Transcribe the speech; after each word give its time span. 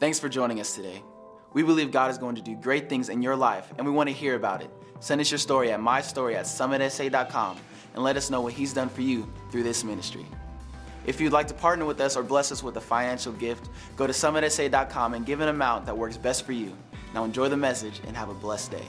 Thanks 0.00 0.18
for 0.18 0.30
joining 0.30 0.60
us 0.60 0.74
today. 0.74 1.02
We 1.52 1.62
believe 1.62 1.92
God 1.92 2.10
is 2.10 2.16
going 2.16 2.34
to 2.36 2.40
do 2.40 2.56
great 2.56 2.88
things 2.88 3.10
in 3.10 3.20
your 3.20 3.36
life, 3.36 3.70
and 3.76 3.86
we 3.86 3.92
want 3.92 4.08
to 4.08 4.14
hear 4.14 4.34
about 4.34 4.62
it. 4.62 4.70
Send 4.98 5.20
us 5.20 5.30
your 5.30 5.36
story 5.36 5.72
at 5.72 5.78
mystory 5.78 6.36
at 6.36 6.46
summitsa.com 6.46 7.58
and 7.92 8.02
let 8.02 8.16
us 8.16 8.30
know 8.30 8.40
what 8.40 8.54
He's 8.54 8.72
done 8.72 8.88
for 8.88 9.02
you 9.02 9.30
through 9.50 9.62
this 9.62 9.84
ministry. 9.84 10.24
If 11.04 11.20
you'd 11.20 11.34
like 11.34 11.48
to 11.48 11.54
partner 11.54 11.84
with 11.84 12.00
us 12.00 12.16
or 12.16 12.22
bless 12.22 12.50
us 12.50 12.62
with 12.62 12.78
a 12.78 12.80
financial 12.80 13.34
gift, 13.34 13.68
go 13.96 14.06
to 14.06 14.12
summitsa.com 14.14 15.12
and 15.12 15.26
give 15.26 15.40
an 15.40 15.48
amount 15.48 15.84
that 15.84 15.96
works 15.98 16.16
best 16.16 16.46
for 16.46 16.52
you. 16.52 16.74
Now 17.12 17.24
enjoy 17.24 17.50
the 17.50 17.58
message 17.58 18.00
and 18.06 18.16
have 18.16 18.30
a 18.30 18.34
blessed 18.34 18.70
day. 18.70 18.86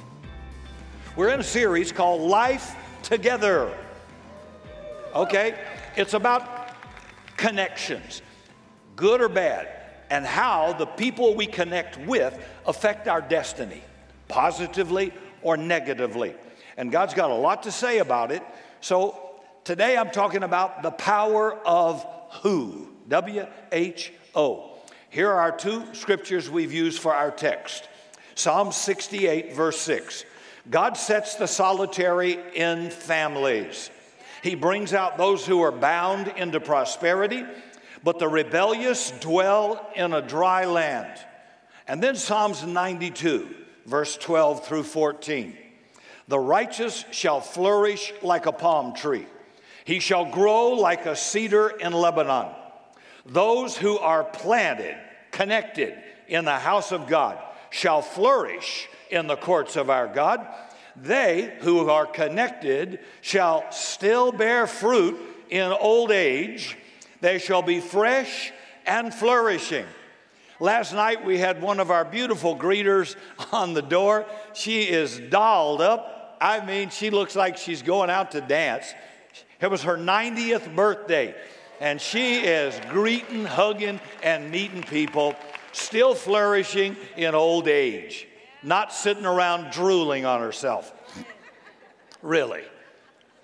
We're 1.18 1.34
in 1.34 1.42
a 1.42 1.44
series 1.44 1.92
called 1.92 2.22
Life 2.22 2.74
Together. 3.04 3.78
Okay? 5.14 5.60
It's 5.98 6.14
about 6.14 6.74
connections, 7.36 8.22
good 8.96 9.20
or 9.20 9.28
bad, 9.28 9.81
and 10.12 10.26
how 10.26 10.74
the 10.74 10.86
people 10.86 11.34
we 11.34 11.48
connect 11.48 11.98
with 12.06 12.38
affect 12.68 13.08
our 13.08 13.22
destiny, 13.22 13.82
positively 14.28 15.14
or 15.42 15.56
negatively. 15.56 16.36
And 16.76 16.92
God's 16.92 17.14
got 17.14 17.32
a 17.32 17.36
lot 17.36 17.64
to 17.64 17.72
say 17.72 18.00
about 18.00 18.30
it. 18.32 18.44
So 18.82 19.40
today 19.64 19.96
I'm 19.96 20.12
talking 20.12 20.44
about 20.44 20.84
the 20.84 20.92
power 20.92 21.56
of 21.66 22.06
who. 22.44 22.90
W 23.08 23.48
H 23.72 24.12
O. 24.36 24.78
Here 25.10 25.30
are 25.30 25.40
our 25.40 25.58
two 25.58 25.94
scriptures 25.94 26.50
we've 26.50 26.74
used 26.74 27.02
for 27.02 27.14
our 27.14 27.32
text 27.32 27.88
Psalm 28.36 28.72
68, 28.72 29.54
verse 29.54 29.80
6. 29.80 30.26
God 30.70 30.98
sets 30.98 31.36
the 31.36 31.48
solitary 31.48 32.38
in 32.54 32.90
families. 32.90 33.90
He 34.44 34.56
brings 34.56 34.94
out 34.94 35.18
those 35.18 35.46
who 35.46 35.62
are 35.62 35.72
bound 35.72 36.28
into 36.36 36.60
prosperity, 36.60 37.46
but 38.04 38.20
the 38.20 38.28
rebellious 38.28 39.12
dwell 39.20 39.90
in 39.96 40.14
a 40.14 40.22
dry 40.22 40.66
land. 40.66 41.20
And 41.88 42.02
then 42.02 42.16
Psalms 42.16 42.64
92, 42.64 43.48
verse 43.86 44.18
12 44.18 44.66
through 44.66 44.84
14. 44.84 45.58
The 46.28 46.40
righteous 46.40 47.04
shall 47.12 47.42
flourish 47.42 48.14
like 48.22 48.46
a 48.46 48.52
palm 48.52 48.96
tree, 48.96 49.28
he 49.84 50.00
shall 50.00 50.26
grow 50.26 50.70
like 50.70 51.06
a 51.06 51.16
cedar 51.16 51.70
in 51.70 51.94
Lebanon. 51.94 52.48
Those 53.26 53.78
who 53.78 53.98
are 54.00 54.24
planted, 54.24 54.98
connected 55.32 55.96
in 56.28 56.46
the 56.46 56.58
house 56.58 56.92
of 56.92 57.08
God, 57.08 57.38
shall 57.70 58.02
flourish 58.02 58.88
in 59.10 59.28
the 59.28 59.36
courts 59.36 59.76
of 59.76 59.90
our 59.90 60.08
God. 60.08 60.48
They 60.96 61.58
who 61.62 61.90
are 61.90 62.06
connected 62.06 63.00
shall 63.22 63.72
still 63.72 64.32
bear 64.32 64.68
fruit 64.68 65.20
in 65.50 65.72
old 65.72 66.12
age. 66.12 66.78
They 67.22 67.40
shall 67.40 67.62
be 67.62 67.80
fresh 67.80 68.52
and 68.86 69.14
flourishing. 69.14 69.86
Last 70.60 70.94
night 70.94 71.24
we 71.26 71.38
had 71.38 71.62
one 71.62 71.80
of 71.80 71.90
our 71.90 72.06
beautiful 72.06 72.56
greeters 72.56 73.16
on 73.52 73.74
the 73.74 73.82
door. 73.82 74.26
She 74.54 74.82
is 74.84 75.20
dolled 75.20 75.82
up. 75.82 76.38
I 76.42 76.66
mean, 76.66 76.90
she 76.90 77.10
looks 77.10 77.36
like 77.36 77.58
she's 77.58 77.82
going 77.82 78.10
out 78.10 78.32
to 78.32 78.42
dance. 78.42 78.94
It 79.60 79.70
was 79.70 79.84
her 79.84 79.96
90th 79.96 80.76
birthday, 80.76 81.36
and 81.80 82.02
she 82.02 82.40
is 82.40 82.80
greeting, 82.90 83.46
hugging, 83.46 84.00
and 84.24 84.50
meeting 84.50 84.82
people, 84.82 85.36
still 85.72 86.16
flourishing 86.16 86.98
in 87.16 87.36
old 87.36 87.68
age 87.68 88.28
not 88.64 88.94
sitting 88.94 89.26
around 89.26 89.72
drooling 89.72 90.26
on 90.26 90.40
herself. 90.40 90.94
really. 92.22 92.64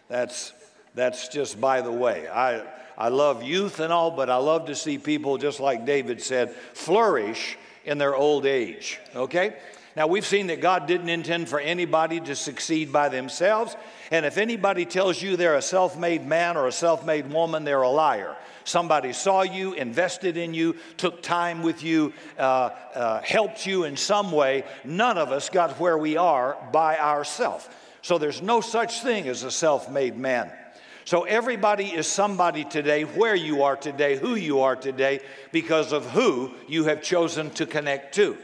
That's, 0.08 0.54
that's 0.96 1.28
just 1.30 1.60
by 1.60 1.82
the 1.82 1.92
way. 1.92 2.28
I, 2.28 2.64
I 2.98 3.10
love 3.10 3.44
youth 3.44 3.80
and 3.80 3.94
all, 3.94 4.12
but 4.12 4.30
I 4.30 4.38
love 4.38 4.66
to 4.68 4.76
see 4.76 4.98
people, 4.98 5.38
just 5.38 5.60
like 5.60 5.86
David 5.86 6.22
said, 6.22 6.52
flourish 6.74 7.58
in 7.86 7.98
their 7.98 8.16
old 8.16 8.46
age. 8.46 9.00
Okay? 9.16 9.56
Now, 9.96 10.06
we've 10.06 10.26
seen 10.26 10.48
that 10.48 10.62
God 10.62 10.88
didn't 10.88 11.10
intend 11.10 11.50
for 11.50 11.60
anybody 11.60 12.20
to 12.22 12.36
succeed 12.36 12.92
by 12.94 13.10
themselves. 13.10 13.76
And 14.12 14.26
if 14.26 14.38
anybody 14.38 14.86
tells 14.86 15.22
you 15.22 15.36
they're 15.36 15.56
a 15.56 15.62
self 15.62 15.98
made 15.98 16.26
man 16.26 16.56
or 16.56 16.68
a 16.68 16.72
self 16.72 17.04
made 17.04 17.32
woman, 17.32 17.64
they're 17.64 17.82
a 17.82 17.90
liar. 17.90 18.36
Somebody 18.64 19.14
saw 19.14 19.44
you, 19.44 19.74
invested 19.74 20.38
in 20.38 20.54
you, 20.54 20.76
took 20.98 21.24
time 21.24 21.64
with 21.64 21.84
you, 21.84 22.14
uh, 22.38 22.70
uh, 22.94 23.22
helped 23.22 23.66
you 23.66 23.86
in 23.86 23.96
some 23.96 24.32
way. 24.32 24.66
None 24.84 25.18
of 25.18 25.32
us 25.32 25.50
got 25.50 25.80
where 25.80 25.98
we 25.98 26.18
are 26.18 26.58
by 26.72 27.00
ourselves. 27.00 27.68
So 28.02 28.18
there's 28.18 28.42
no 28.42 28.62
such 28.62 29.02
thing 29.02 29.28
as 29.28 29.44
a 29.44 29.52
self 29.52 29.90
made 29.90 30.18
man. 30.18 30.52
So 31.08 31.24
everybody 31.24 31.86
is 31.86 32.06
somebody 32.06 32.66
today, 32.66 33.04
where 33.04 33.34
you 33.34 33.64
are 33.64 33.78
today, 33.78 34.18
who 34.18 34.36
you 34.36 34.60
are 34.60 34.76
today, 34.76 35.22
because 35.54 35.94
of 35.94 36.06
who 36.12 36.52
you 36.68 36.84
have 36.84 37.02
chosen 37.02 37.50
to 37.52 37.66
connect 37.66 38.16
to. 38.16 38.36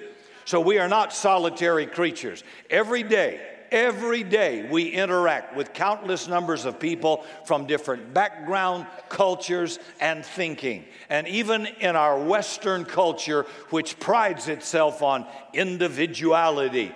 So 0.46 0.62
we 0.62 0.79
are 0.79 0.88
not 0.88 1.12
solitary 1.12 1.85
creatures. 1.85 2.41
Every 2.69 3.03
day, 3.03 3.41
Every 3.73 4.22
day 4.22 4.69
we 4.69 4.90
interact 4.90 5.56
with 5.56 5.73
countless 5.73 6.28
numbers 6.28 6.66
of 6.66 6.79
people 6.79 7.25
from 7.46 7.66
different 7.66 8.13
background, 8.13 8.85
cultures, 9.09 9.79
and 10.00 10.23
thinking. 10.23 10.85
And 11.09 11.28
even 11.28 11.66
in 11.66 11.96
our 11.96 12.19
Western 12.19 12.85
culture, 12.85 13.47
which 13.72 14.00
prides 14.00 14.47
itself 14.47 15.02
on 15.02 15.25
individuality, 15.53 16.91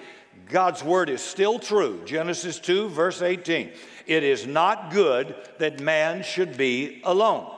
God's 0.50 0.84
word 0.84 1.10
is 1.10 1.22
still 1.22 1.60
true. 1.60 2.02
Genesis 2.06 2.60
2, 2.60 2.90
verse 2.90 3.22
18. 3.22 3.72
It 4.06 4.24
is 4.24 4.48
not 4.48 4.92
good 4.92 5.36
that 5.58 5.80
man 5.80 6.24
should 6.24 6.58
be 6.58 7.02
alone. 7.04 7.54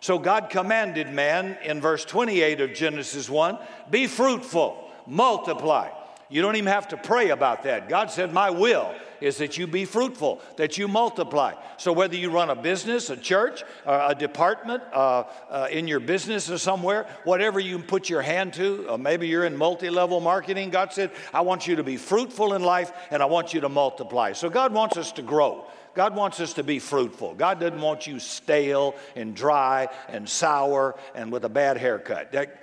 So 0.00 0.18
God 0.18 0.50
commanded 0.50 1.10
man 1.10 1.56
in 1.64 1.80
verse 1.80 2.04
28 2.04 2.60
of 2.60 2.74
Genesis 2.74 3.30
1 3.30 3.58
be 3.90 4.06
fruitful, 4.06 4.90
multiply 5.06 5.88
you 6.34 6.42
don't 6.42 6.56
even 6.56 6.72
have 6.72 6.88
to 6.88 6.96
pray 6.96 7.30
about 7.30 7.62
that. 7.64 7.88
God 7.88 8.10
said, 8.10 8.32
My 8.32 8.50
will 8.50 8.92
is 9.24 9.38
that 9.38 9.56
you 9.56 9.66
be 9.66 9.86
fruitful, 9.86 10.40
that 10.56 10.76
you 10.76 10.86
multiply. 10.86 11.54
So, 11.78 11.92
whether 11.92 12.14
you 12.14 12.30
run 12.30 12.50
a 12.50 12.54
business, 12.54 13.08
a 13.08 13.16
church, 13.16 13.64
a 13.86 14.14
department, 14.14 14.82
uh, 14.92 15.24
uh, 15.48 15.68
in 15.70 15.88
your 15.88 16.00
business 16.00 16.50
or 16.50 16.58
somewhere, 16.58 17.06
whatever 17.24 17.58
you 17.58 17.78
put 17.78 18.10
your 18.10 18.20
hand 18.20 18.52
to, 18.54 18.86
uh, 18.90 18.98
maybe 18.98 19.26
you're 19.26 19.46
in 19.46 19.56
multi 19.56 19.88
level 19.88 20.20
marketing, 20.20 20.68
God 20.68 20.92
said, 20.92 21.10
I 21.32 21.40
want 21.40 21.66
you 21.66 21.76
to 21.76 21.82
be 21.82 21.96
fruitful 21.96 22.52
in 22.52 22.62
life 22.62 22.92
and 23.10 23.22
I 23.22 23.26
want 23.26 23.54
you 23.54 23.62
to 23.62 23.68
multiply. 23.70 24.32
So, 24.32 24.50
God 24.50 24.74
wants 24.74 24.98
us 24.98 25.12
to 25.12 25.22
grow. 25.22 25.66
God 25.94 26.16
wants 26.16 26.40
us 26.40 26.54
to 26.54 26.64
be 26.64 26.80
fruitful. 26.80 27.34
God 27.34 27.60
doesn't 27.60 27.80
want 27.80 28.06
you 28.06 28.18
stale 28.18 28.96
and 29.14 29.34
dry 29.34 29.88
and 30.08 30.28
sour 30.28 30.96
and 31.14 31.30
with 31.32 31.44
a 31.44 31.48
bad 31.48 31.78
haircut. 31.78 32.32
That, 32.32 32.60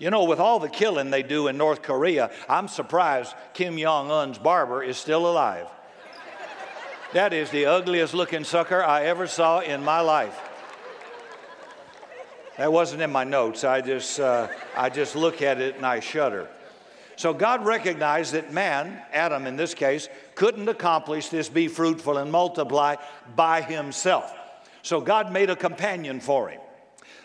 you 0.00 0.10
know, 0.10 0.24
with 0.24 0.40
all 0.40 0.58
the 0.58 0.68
killing 0.68 1.10
they 1.10 1.22
do 1.22 1.46
in 1.46 1.58
North 1.58 1.82
Korea, 1.82 2.30
I'm 2.48 2.68
surprised 2.68 3.34
Kim 3.52 3.78
Jong 3.78 4.10
un's 4.10 4.38
barber 4.38 4.82
is 4.82 4.96
still 4.96 5.30
alive. 5.30 5.68
That 7.12 7.34
is 7.34 7.50
the 7.50 7.66
ugliest 7.66 8.14
looking 8.14 8.44
sucker 8.44 8.82
I 8.82 9.04
ever 9.04 9.26
saw 9.26 9.60
in 9.60 9.84
my 9.84 10.00
life. 10.00 10.40
That 12.56 12.72
wasn't 12.72 13.02
in 13.02 13.12
my 13.12 13.24
notes. 13.24 13.62
I 13.62 13.82
just, 13.82 14.18
uh, 14.18 14.48
I 14.74 14.88
just 14.88 15.16
look 15.16 15.42
at 15.42 15.60
it 15.60 15.76
and 15.76 15.84
I 15.84 16.00
shudder. 16.00 16.48
So 17.16 17.34
God 17.34 17.66
recognized 17.66 18.32
that 18.32 18.54
man, 18.54 19.02
Adam 19.12 19.46
in 19.46 19.56
this 19.56 19.74
case, 19.74 20.08
couldn't 20.34 20.68
accomplish 20.70 21.28
this 21.28 21.50
be 21.50 21.68
fruitful 21.68 22.16
and 22.16 22.32
multiply 22.32 22.96
by 23.36 23.60
himself. 23.60 24.34
So 24.80 25.02
God 25.02 25.30
made 25.30 25.50
a 25.50 25.56
companion 25.56 26.20
for 26.20 26.48
him. 26.48 26.60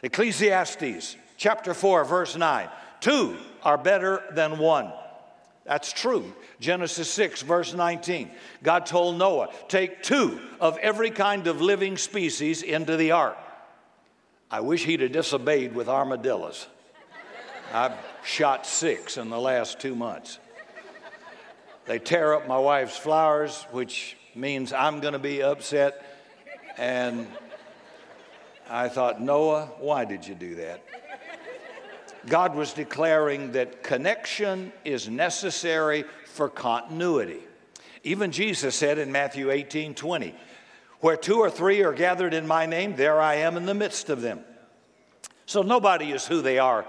Ecclesiastes 0.03 1.15
chapter 1.37 1.73
4, 1.73 2.05
verse 2.05 2.35
9. 2.35 2.69
Two 3.01 3.37
are 3.63 3.77
better 3.77 4.23
than 4.31 4.57
one. 4.57 4.91
That's 5.65 5.91
true. 5.91 6.33
Genesis 6.59 7.09
6, 7.11 7.41
verse 7.41 7.73
19. 7.73 8.29
God 8.61 8.85
told 8.85 9.17
Noah, 9.17 9.49
Take 9.67 10.03
two 10.03 10.39
of 10.59 10.77
every 10.77 11.09
kind 11.09 11.47
of 11.47 11.61
living 11.61 11.97
species 11.97 12.61
into 12.61 12.97
the 12.97 13.11
ark. 13.11 13.37
I 14.51 14.59
wish 14.59 14.85
he'd 14.85 15.01
have 15.01 15.11
disobeyed 15.11 15.73
with 15.73 15.89
armadillos. 15.89 16.67
I've 17.73 17.97
shot 18.23 18.65
six 18.65 19.17
in 19.17 19.29
the 19.29 19.39
last 19.39 19.79
two 19.79 19.95
months. 19.95 20.39
They 21.85 21.99
tear 21.99 22.33
up 22.35 22.47
my 22.47 22.57
wife's 22.57 22.97
flowers, 22.97 23.65
which 23.71 24.17
means 24.35 24.71
I'm 24.71 24.99
going 24.99 25.13
to 25.13 25.19
be 25.19 25.41
upset. 25.41 26.05
And 26.77 27.27
I 28.69 28.87
thought, 28.89 29.21
Noah, 29.21 29.65
why 29.79 30.05
did 30.05 30.27
you 30.27 30.35
do 30.35 30.55
that? 30.55 30.83
God 32.27 32.55
was 32.55 32.73
declaring 32.73 33.51
that 33.53 33.83
connection 33.83 34.71
is 34.83 35.09
necessary 35.09 36.05
for 36.25 36.49
continuity. 36.49 37.41
Even 38.03 38.31
Jesus 38.31 38.75
said 38.75 38.97
in 38.97 39.11
Matthew 39.11 39.51
18 39.51 39.95
20, 39.95 40.35
Where 40.99 41.17
two 41.17 41.37
or 41.37 41.49
three 41.49 41.83
are 41.83 41.93
gathered 41.93 42.33
in 42.33 42.47
my 42.47 42.65
name, 42.65 42.95
there 42.95 43.21
I 43.21 43.35
am 43.35 43.57
in 43.57 43.65
the 43.65 43.73
midst 43.73 44.09
of 44.09 44.21
them. 44.21 44.41
So 45.45 45.61
nobody 45.61 46.11
is 46.11 46.25
who 46.25 46.41
they 46.41 46.59
are 46.59 46.85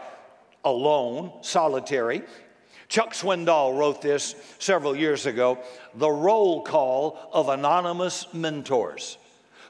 alone, 0.64 1.32
solitary. 1.42 2.22
Chuck 2.88 3.14
Swindoll 3.14 3.78
wrote 3.78 4.00
this 4.00 4.34
several 4.58 4.96
years 4.96 5.26
ago 5.26 5.58
the 5.94 6.10
roll 6.10 6.62
call 6.62 7.18
of 7.32 7.48
anonymous 7.48 8.32
mentors. 8.32 9.18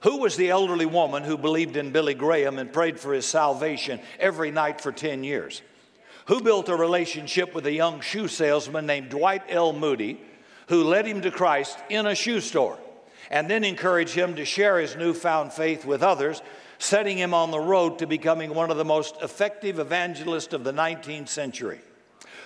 Who 0.03 0.19
was 0.19 0.37
the 0.37 0.51
elderly 0.51 0.87
woman 0.87 1.23
who 1.23 1.39
believed 1.39 1.77
in 1.77 1.91
Billy 1.91 2.15
Graham 2.15 2.59
and 2.59 2.73
prayed 2.73 3.01
for 3.01 3.13
his 3.13 3.27
salvation 3.27 4.01
every 4.19 4.51
night 4.51 4.81
for 4.81 4.93
10 4.93 5.25
years? 5.25 5.63
Who 6.27 6.41
built 6.41 6.69
a 6.69 6.77
relationship 6.77 7.55
with 7.55 7.67
a 7.67 7.73
young 7.73 8.01
shoe 8.01 8.29
salesman 8.29 8.87
named 8.87 9.11
Dwight 9.11 9.43
L. 9.49 9.73
Moody, 9.73 10.21
who 10.69 10.85
led 10.85 11.07
him 11.07 11.23
to 11.23 11.31
Christ 11.31 11.79
in 11.89 12.07
a 12.07 12.15
shoe 12.15 12.41
store 12.41 12.79
and 13.31 13.49
then 13.49 13.65
encouraged 13.65 14.15
him 14.15 14.37
to 14.37 14.45
share 14.45 14.79
his 14.79 14.97
newfound 14.97 15.53
faith 15.53 15.85
with 15.85 16.03
others, 16.03 16.43
setting 16.79 17.17
him 17.17 17.33
on 17.33 17.51
the 17.51 17.59
road 17.59 17.99
to 17.99 18.07
becoming 18.07 18.55
one 18.55 18.71
of 18.71 18.77
the 18.77 18.85
most 18.85 19.17
effective 19.23 19.79
evangelists 19.79 20.53
of 20.53 20.65
the 20.65 20.73
19th 20.73 21.29
century? 21.29 21.81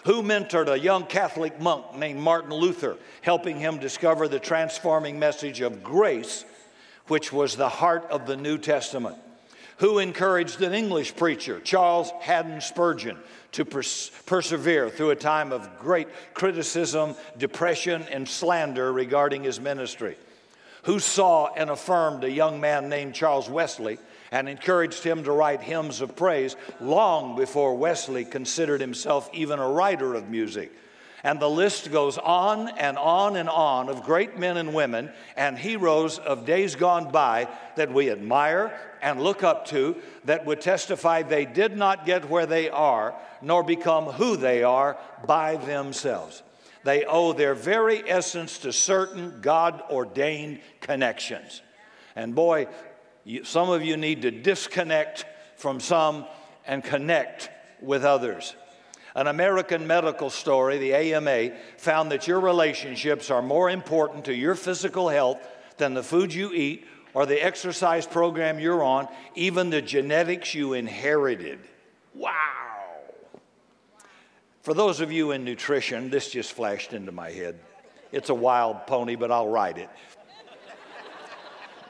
Who 0.04 0.22
mentored 0.22 0.68
a 0.68 0.78
young 0.78 1.04
Catholic 1.04 1.60
monk 1.60 1.96
named 1.96 2.20
Martin 2.20 2.52
Luther, 2.54 2.96
helping 3.22 3.58
him 3.58 3.78
discover 3.78 4.28
the 4.28 4.38
transforming 4.38 5.18
message 5.18 5.60
of 5.60 5.82
grace 5.82 6.44
which 7.10 7.32
was 7.32 7.56
the 7.56 7.68
heart 7.68 8.06
of 8.10 8.26
the 8.26 8.36
New 8.36 8.56
Testament, 8.56 9.16
who 9.78 9.98
encouraged 9.98 10.62
an 10.62 10.72
English 10.72 11.16
preacher, 11.16 11.58
Charles 11.60 12.12
Haddon 12.20 12.60
Spurgeon, 12.60 13.16
to 13.52 13.64
pers- 13.64 14.12
persevere 14.26 14.88
through 14.88 15.10
a 15.10 15.16
time 15.16 15.52
of 15.52 15.78
great 15.80 16.06
criticism, 16.34 17.16
depression, 17.36 18.04
and 18.12 18.28
slander 18.28 18.92
regarding 18.92 19.42
his 19.42 19.58
ministry, 19.58 20.16
who 20.84 21.00
saw 21.00 21.52
and 21.54 21.68
affirmed 21.68 22.22
a 22.22 22.30
young 22.30 22.60
man 22.60 22.88
named 22.88 23.14
Charles 23.14 23.50
Wesley 23.50 23.98
and 24.30 24.48
encouraged 24.48 25.02
him 25.02 25.24
to 25.24 25.32
write 25.32 25.60
hymns 25.60 26.00
of 26.00 26.14
praise 26.14 26.54
long 26.80 27.34
before 27.34 27.74
Wesley 27.74 28.24
considered 28.24 28.80
himself 28.80 29.28
even 29.32 29.58
a 29.58 29.68
writer 29.68 30.14
of 30.14 30.28
music 30.28 30.70
and 31.22 31.40
the 31.40 31.50
list 31.50 31.90
goes 31.92 32.18
on 32.18 32.68
and 32.78 32.96
on 32.96 33.36
and 33.36 33.48
on 33.48 33.88
of 33.88 34.02
great 34.04 34.38
men 34.38 34.56
and 34.56 34.72
women 34.72 35.10
and 35.36 35.58
heroes 35.58 36.18
of 36.18 36.46
days 36.46 36.74
gone 36.74 37.10
by 37.10 37.48
that 37.76 37.92
we 37.92 38.10
admire 38.10 38.78
and 39.02 39.22
look 39.22 39.42
up 39.42 39.66
to 39.66 39.96
that 40.24 40.46
would 40.46 40.60
testify 40.60 41.22
they 41.22 41.44
did 41.44 41.76
not 41.76 42.06
get 42.06 42.28
where 42.28 42.46
they 42.46 42.70
are 42.70 43.14
nor 43.42 43.62
become 43.62 44.06
who 44.06 44.36
they 44.36 44.62
are 44.62 44.98
by 45.26 45.56
themselves. 45.56 46.42
They 46.84 47.04
owe 47.04 47.32
their 47.32 47.54
very 47.54 48.08
essence 48.08 48.58
to 48.58 48.72
certain 48.72 49.40
God 49.42 49.82
ordained 49.90 50.60
connections. 50.80 51.60
And 52.16 52.34
boy, 52.34 52.68
you, 53.24 53.44
some 53.44 53.68
of 53.68 53.82
you 53.82 53.96
need 53.96 54.22
to 54.22 54.30
disconnect 54.30 55.26
from 55.56 55.80
some 55.80 56.24
and 56.66 56.82
connect 56.82 57.50
with 57.82 58.04
others. 58.04 58.56
An 59.14 59.26
American 59.26 59.86
medical 59.86 60.30
story, 60.30 60.78
the 60.78 60.94
AMA, 60.94 61.50
found 61.78 62.12
that 62.12 62.28
your 62.28 62.40
relationships 62.40 63.30
are 63.30 63.42
more 63.42 63.68
important 63.68 64.26
to 64.26 64.34
your 64.34 64.54
physical 64.54 65.08
health 65.08 65.38
than 65.78 65.94
the 65.94 66.02
food 66.02 66.32
you 66.32 66.52
eat 66.52 66.86
or 67.12 67.26
the 67.26 67.44
exercise 67.44 68.06
program 68.06 68.60
you're 68.60 68.84
on, 68.84 69.08
even 69.34 69.70
the 69.70 69.82
genetics 69.82 70.54
you 70.54 70.74
inherited. 70.74 71.58
Wow. 72.14 72.30
For 74.62 74.74
those 74.74 75.00
of 75.00 75.10
you 75.10 75.32
in 75.32 75.44
nutrition, 75.44 76.10
this 76.10 76.30
just 76.30 76.52
flashed 76.52 76.92
into 76.92 77.12
my 77.12 77.30
head. 77.30 77.58
It's 78.12 78.28
a 78.28 78.34
wild 78.34 78.86
pony, 78.86 79.16
but 79.16 79.32
I'll 79.32 79.48
ride 79.48 79.78
it. 79.78 79.88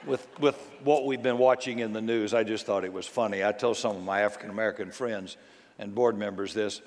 with, 0.07 0.27
with 0.39 0.57
what 0.85 1.05
we've 1.05 1.23
been 1.23 1.39
watching 1.39 1.81
in 1.81 1.93
the 1.93 2.01
news, 2.01 2.33
I 2.33 2.45
just 2.45 2.67
thought 2.67 2.85
it 2.85 2.93
was 2.93 3.07
funny. 3.07 3.45
I 3.45 3.53
told 3.53 3.77
some 3.77 3.97
of 3.97 4.03
my 4.03 4.23
African 4.23 4.51
American 4.51 4.91
friends 4.91 5.37
and 5.79 5.95
board 5.95 6.17
members 6.17 6.55
this 6.55 6.81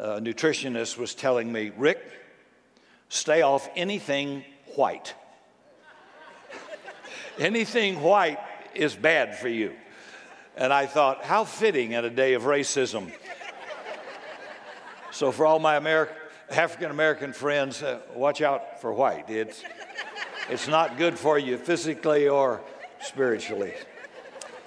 a 0.00 0.20
nutritionist 0.20 0.96
was 0.96 1.14
telling 1.14 1.52
me, 1.52 1.72
Rick, 1.76 2.00
stay 3.10 3.42
off 3.42 3.68
anything 3.76 4.44
white. 4.74 5.14
anything 7.38 8.00
white 8.00 8.38
is 8.74 8.96
bad 8.96 9.36
for 9.36 9.48
you. 9.48 9.74
And 10.56 10.72
I 10.72 10.86
thought, 10.86 11.22
how 11.22 11.44
fitting 11.44 11.92
in 11.92 12.04
a 12.04 12.10
day 12.10 12.32
of 12.32 12.44
racism. 12.44 13.12
so, 15.10 15.32
for 15.32 15.44
all 15.44 15.58
my 15.58 15.78
Ameri- 15.78 16.08
African 16.50 16.90
American 16.90 17.34
friends, 17.34 17.82
uh, 17.82 18.00
watch 18.14 18.40
out 18.40 18.80
for 18.80 18.94
white. 18.94 19.28
It's, 19.28 19.62
it's 20.48 20.66
not 20.66 20.96
good 20.96 21.18
for 21.18 21.38
you 21.38 21.58
physically 21.58 22.26
or 22.26 22.62
spiritually. 23.02 23.74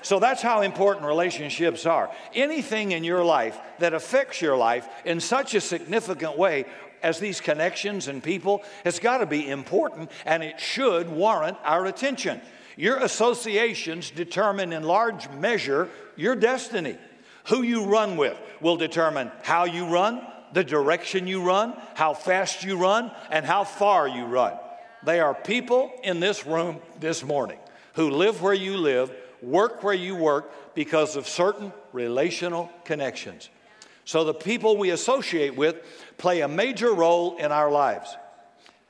So 0.03 0.19
that's 0.19 0.41
how 0.41 0.61
important 0.61 1.05
relationships 1.05 1.85
are. 1.85 2.11
Anything 2.35 2.91
in 2.91 3.03
your 3.03 3.23
life 3.23 3.57
that 3.79 3.93
affects 3.93 4.41
your 4.41 4.57
life 4.57 4.87
in 5.05 5.19
such 5.19 5.55
a 5.55 5.61
significant 5.61 6.37
way 6.37 6.65
as 7.01 7.19
these 7.19 7.39
connections 7.41 8.07
and 8.07 8.21
people 8.21 8.63
has 8.83 8.99
got 8.99 9.19
to 9.19 9.25
be 9.25 9.49
important 9.49 10.11
and 10.25 10.43
it 10.43 10.59
should 10.59 11.09
warrant 11.09 11.57
our 11.63 11.85
attention. 11.85 12.41
Your 12.75 12.97
associations 12.97 14.11
determine 14.11 14.73
in 14.73 14.83
large 14.83 15.29
measure 15.29 15.89
your 16.17 16.35
destiny. 16.35 16.97
Who 17.47 17.61
you 17.61 17.85
run 17.85 18.17
with 18.17 18.37
will 18.61 18.77
determine 18.77 19.31
how 19.41 19.65
you 19.65 19.85
run, 19.87 20.21
the 20.53 20.63
direction 20.63 21.27
you 21.27 21.43
run, 21.43 21.75
how 21.93 22.13
fast 22.13 22.63
you 22.63 22.77
run, 22.77 23.11
and 23.29 23.45
how 23.45 23.63
far 23.63 24.07
you 24.07 24.25
run. 24.25 24.53
They 25.05 25.19
are 25.19 25.33
people 25.33 25.91
in 26.03 26.19
this 26.19 26.45
room 26.45 26.79
this 26.99 27.23
morning 27.23 27.59
who 27.93 28.09
live 28.09 28.41
where 28.41 28.53
you 28.53 28.77
live 28.77 29.11
work 29.43 29.83
where 29.83 29.93
you 29.93 30.15
work 30.15 30.73
because 30.73 31.15
of 31.15 31.27
certain 31.27 31.71
relational 31.91 32.71
connections. 32.85 33.49
So 34.05 34.23
the 34.23 34.33
people 34.33 34.77
we 34.77 34.89
associate 34.89 35.55
with 35.55 35.83
play 36.17 36.41
a 36.41 36.47
major 36.47 36.93
role 36.93 37.37
in 37.37 37.51
our 37.51 37.71
lives. 37.71 38.15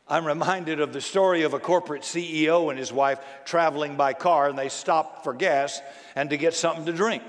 I'm 0.08 0.26
reminded 0.26 0.80
of 0.80 0.92
the 0.92 1.02
story 1.02 1.44
of 1.44 1.54
a 1.54 1.60
corporate 1.60 2.02
CEO 2.02 2.70
and 2.70 2.78
his 2.78 2.92
wife 2.92 3.20
traveling 3.46 3.96
by 3.96 4.14
car, 4.14 4.50
and 4.50 4.58
they 4.58 4.70
stopped 4.70 5.24
for 5.24 5.34
gas 5.34 5.82
and 6.16 6.30
to 6.30 6.38
get 6.38 6.54
something 6.54 6.86
to 6.86 6.94
drink. 6.94 7.24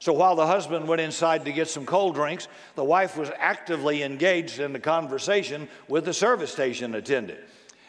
So 0.00 0.12
while 0.12 0.34
the 0.34 0.46
husband 0.46 0.88
went 0.88 1.00
inside 1.00 1.44
to 1.44 1.52
get 1.52 1.68
some 1.68 1.86
cold 1.86 2.14
drinks, 2.14 2.48
the 2.74 2.84
wife 2.84 3.16
was 3.16 3.30
actively 3.38 4.02
engaged 4.02 4.58
in 4.58 4.72
the 4.72 4.80
conversation 4.80 5.68
with 5.88 6.04
the 6.04 6.14
service 6.14 6.50
station 6.50 6.94
attendant. 6.94 7.40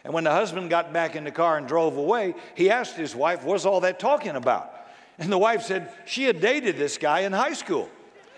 And 0.04 0.14
when 0.14 0.24
the 0.24 0.32
husband 0.32 0.70
got 0.70 0.92
back 0.92 1.16
in 1.16 1.24
the 1.24 1.32
car 1.32 1.58
and 1.58 1.68
drove 1.68 1.98
away, 1.98 2.34
he 2.56 2.70
asked 2.70 2.96
his 2.96 3.16
wife, 3.16 3.44
What's 3.44 3.66
all 3.66 3.82
that 3.82 4.00
talking 4.00 4.36
about? 4.36 4.74
And 5.20 5.32
the 5.32 5.38
wife 5.38 5.64
said 5.64 5.92
she 6.06 6.24
had 6.24 6.42
dated 6.42 6.78
this 6.78 6.98
guy 6.98 7.22
in 7.22 7.32
high 7.32 7.54
school. 7.54 7.90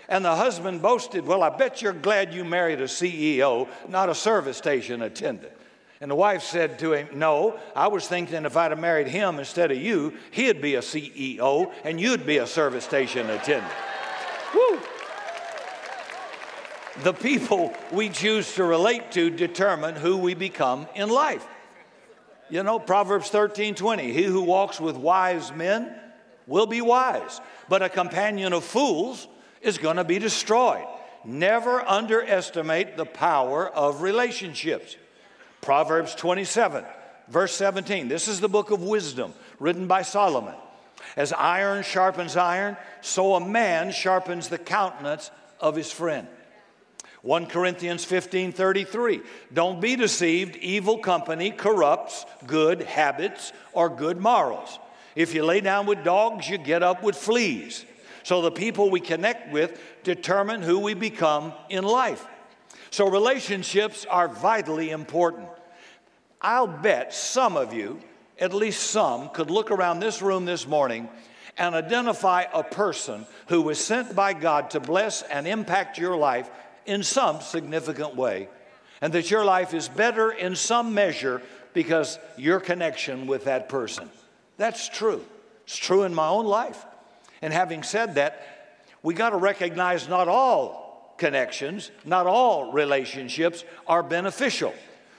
And 0.08 0.22
the 0.22 0.36
husband 0.36 0.82
boasted, 0.82 1.24
Well, 1.24 1.42
I 1.42 1.48
bet 1.48 1.80
you're 1.80 1.94
glad 1.94 2.34
you 2.34 2.44
married 2.44 2.80
a 2.80 2.84
CEO, 2.84 3.68
not 3.88 4.10
a 4.10 4.14
service 4.14 4.58
station 4.58 5.00
attendant. 5.00 5.52
And 6.00 6.10
the 6.10 6.14
wife 6.14 6.42
said 6.42 6.78
to 6.80 6.92
him, 6.92 7.08
No, 7.14 7.58
I 7.74 7.88
was 7.88 8.06
thinking 8.06 8.44
if 8.44 8.56
I'd 8.58 8.72
have 8.72 8.80
married 8.80 9.06
him 9.06 9.38
instead 9.38 9.70
of 9.70 9.78
you, 9.78 10.12
he'd 10.32 10.60
be 10.60 10.74
a 10.74 10.80
CEO 10.80 11.72
and 11.84 11.98
you'd 11.98 12.26
be 12.26 12.38
a 12.38 12.46
service 12.46 12.84
station 12.84 13.30
attendant. 13.30 13.72
Woo! 14.54 14.80
The 17.02 17.14
people 17.14 17.72
we 17.90 18.10
choose 18.10 18.54
to 18.56 18.64
relate 18.64 19.12
to 19.12 19.30
determine 19.30 19.96
who 19.96 20.18
we 20.18 20.34
become 20.34 20.86
in 20.94 21.08
life. 21.08 21.46
You 22.54 22.62
know, 22.62 22.78
Proverbs 22.78 23.30
13 23.30 23.74
20, 23.74 24.12
he 24.12 24.22
who 24.22 24.40
walks 24.40 24.80
with 24.80 24.94
wise 24.94 25.52
men 25.52 25.92
will 26.46 26.66
be 26.66 26.80
wise, 26.80 27.40
but 27.68 27.82
a 27.82 27.88
companion 27.88 28.52
of 28.52 28.62
fools 28.62 29.26
is 29.60 29.76
going 29.76 29.96
to 29.96 30.04
be 30.04 30.20
destroyed. 30.20 30.86
Never 31.24 31.80
underestimate 31.80 32.96
the 32.96 33.06
power 33.06 33.68
of 33.68 34.02
relationships. 34.02 34.94
Proverbs 35.62 36.14
27, 36.14 36.84
verse 37.26 37.56
17. 37.56 38.06
This 38.06 38.28
is 38.28 38.38
the 38.38 38.48
book 38.48 38.70
of 38.70 38.84
wisdom 38.84 39.34
written 39.58 39.88
by 39.88 40.02
Solomon. 40.02 40.54
As 41.16 41.32
iron 41.32 41.82
sharpens 41.82 42.36
iron, 42.36 42.76
so 43.00 43.34
a 43.34 43.44
man 43.44 43.90
sharpens 43.90 44.46
the 44.46 44.58
countenance 44.58 45.32
of 45.58 45.74
his 45.74 45.90
friend. 45.90 46.28
1 47.24 47.46
Corinthians 47.46 48.04
15 48.04 48.52
33. 48.52 49.22
Don't 49.52 49.80
be 49.80 49.96
deceived. 49.96 50.56
Evil 50.56 50.98
company 50.98 51.50
corrupts 51.50 52.26
good 52.46 52.82
habits 52.82 53.54
or 53.72 53.88
good 53.88 54.20
morals. 54.20 54.78
If 55.16 55.34
you 55.34 55.42
lay 55.42 55.62
down 55.62 55.86
with 55.86 56.04
dogs, 56.04 56.50
you 56.50 56.58
get 56.58 56.82
up 56.82 57.02
with 57.02 57.16
fleas. 57.16 57.86
So 58.24 58.42
the 58.42 58.50
people 58.50 58.90
we 58.90 59.00
connect 59.00 59.50
with 59.52 59.80
determine 60.02 60.60
who 60.60 60.78
we 60.80 60.92
become 60.92 61.54
in 61.70 61.84
life. 61.84 62.26
So 62.90 63.08
relationships 63.08 64.04
are 64.04 64.28
vitally 64.28 64.90
important. 64.90 65.48
I'll 66.42 66.66
bet 66.66 67.14
some 67.14 67.56
of 67.56 67.72
you, 67.72 68.00
at 68.38 68.52
least 68.52 68.90
some, 68.90 69.30
could 69.30 69.50
look 69.50 69.70
around 69.70 70.00
this 70.00 70.20
room 70.20 70.44
this 70.44 70.66
morning 70.66 71.08
and 71.56 71.74
identify 71.74 72.44
a 72.52 72.62
person 72.62 73.26
who 73.48 73.62
was 73.62 73.82
sent 73.82 74.14
by 74.14 74.34
God 74.34 74.70
to 74.70 74.80
bless 74.80 75.22
and 75.22 75.46
impact 75.46 75.96
your 75.96 76.16
life 76.16 76.50
in 76.86 77.02
some 77.02 77.40
significant 77.40 78.16
way, 78.16 78.48
and 79.00 79.12
that 79.12 79.30
your 79.30 79.44
life 79.44 79.74
is 79.74 79.88
better 79.88 80.30
in 80.30 80.56
some 80.56 80.94
measure 80.94 81.42
because 81.72 82.18
your 82.36 82.60
connection 82.60 83.26
with 83.26 83.44
that 83.44 83.68
person. 83.68 84.08
That's 84.56 84.88
true. 84.88 85.24
It's 85.64 85.76
true 85.76 86.04
in 86.04 86.14
my 86.14 86.28
own 86.28 86.46
life. 86.46 86.84
And 87.42 87.52
having 87.52 87.82
said 87.82 88.14
that, 88.14 88.76
we 89.02 89.14
got 89.14 89.30
to 89.30 89.36
recognize 89.36 90.08
not 90.08 90.28
all 90.28 91.14
connections, 91.18 91.90
not 92.04 92.26
all 92.26 92.72
relationships 92.72 93.64
are 93.86 94.02
beneficial. 94.02 94.74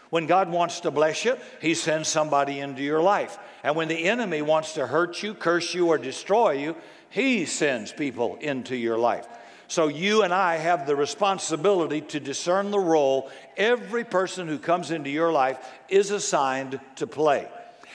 When 0.09 0.27
God 0.27 0.49
wants 0.49 0.81
to 0.81 0.91
bless 0.91 1.25
you, 1.25 1.35
He 1.61 1.73
sends 1.73 2.07
somebody 2.07 2.59
into 2.59 2.81
your 2.81 3.01
life. 3.01 3.37
And 3.63 3.75
when 3.75 3.87
the 3.87 4.05
enemy 4.05 4.41
wants 4.41 4.73
to 4.73 4.87
hurt 4.87 5.23
you, 5.23 5.33
curse 5.33 5.73
you, 5.73 5.87
or 5.87 5.97
destroy 5.97 6.51
you, 6.51 6.75
he 7.15 7.45
sends 7.45 7.93
people 7.93 8.35
into 8.41 8.75
your 8.75 8.97
life. 8.97 9.25
So 9.67 9.87
you 9.87 10.23
and 10.23 10.33
I 10.33 10.57
have 10.57 10.85
the 10.85 10.95
responsibility 10.95 12.01
to 12.01 12.19
discern 12.19 12.71
the 12.71 12.79
role 12.79 13.31
every 13.57 14.03
person 14.03 14.47
who 14.47 14.59
comes 14.59 14.91
into 14.91 15.09
your 15.09 15.31
life 15.31 15.57
is 15.89 16.11
assigned 16.11 16.79
to 16.97 17.07
play. 17.07 17.47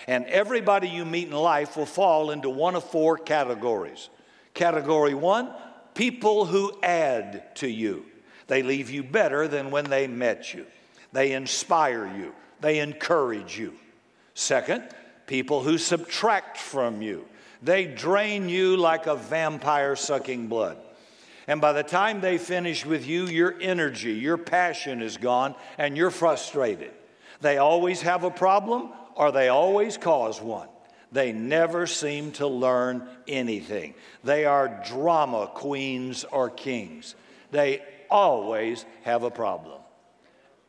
And 0.06 0.24
everybody 0.26 0.88
you 0.88 1.04
meet 1.04 1.28
in 1.28 1.34
life 1.34 1.76
will 1.76 1.86
fall 1.86 2.30
into 2.30 2.50
one 2.50 2.74
of 2.74 2.84
four 2.84 3.16
categories. 3.16 4.08
Category 4.54 5.14
one, 5.14 5.50
people 5.94 6.44
who 6.46 6.72
add 6.82 7.54
to 7.56 7.68
you. 7.68 8.04
They 8.48 8.62
leave 8.62 8.90
you 8.90 9.04
better 9.04 9.46
than 9.46 9.70
when 9.70 9.84
they 9.84 10.08
met 10.08 10.52
you. 10.52 10.66
They 11.12 11.32
inspire 11.32 12.06
you. 12.16 12.34
They 12.60 12.80
encourage 12.80 13.58
you. 13.58 13.74
Second, 14.34 14.82
people 15.26 15.62
who 15.62 15.78
subtract 15.78 16.56
from 16.56 17.02
you. 17.02 17.26
They 17.62 17.84
drain 17.84 18.48
you 18.48 18.76
like 18.76 19.06
a 19.06 19.14
vampire 19.14 19.94
sucking 19.94 20.48
blood. 20.48 20.78
And 21.50 21.60
by 21.60 21.72
the 21.72 21.82
time 21.82 22.20
they 22.20 22.38
finish 22.38 22.86
with 22.86 23.04
you, 23.04 23.26
your 23.26 23.56
energy, 23.60 24.12
your 24.12 24.38
passion 24.38 25.02
is 25.02 25.16
gone, 25.16 25.56
and 25.78 25.96
you're 25.96 26.12
frustrated. 26.12 26.92
They 27.40 27.58
always 27.58 28.02
have 28.02 28.22
a 28.22 28.30
problem 28.30 28.92
or 29.16 29.32
they 29.32 29.48
always 29.48 29.98
cause 29.98 30.40
one. 30.40 30.68
They 31.10 31.32
never 31.32 31.88
seem 31.88 32.30
to 32.34 32.46
learn 32.46 33.08
anything. 33.26 33.94
They 34.22 34.44
are 34.44 34.80
drama 34.88 35.50
queens 35.52 36.22
or 36.22 36.50
kings. 36.50 37.16
They 37.50 37.82
always 38.08 38.84
have 39.02 39.24
a 39.24 39.30
problem. 39.32 39.80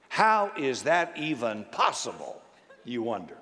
How 0.10 0.52
is 0.58 0.82
that 0.84 1.16
even 1.16 1.64
possible? 1.66 2.42
You 2.86 3.04
wonder. 3.04 3.38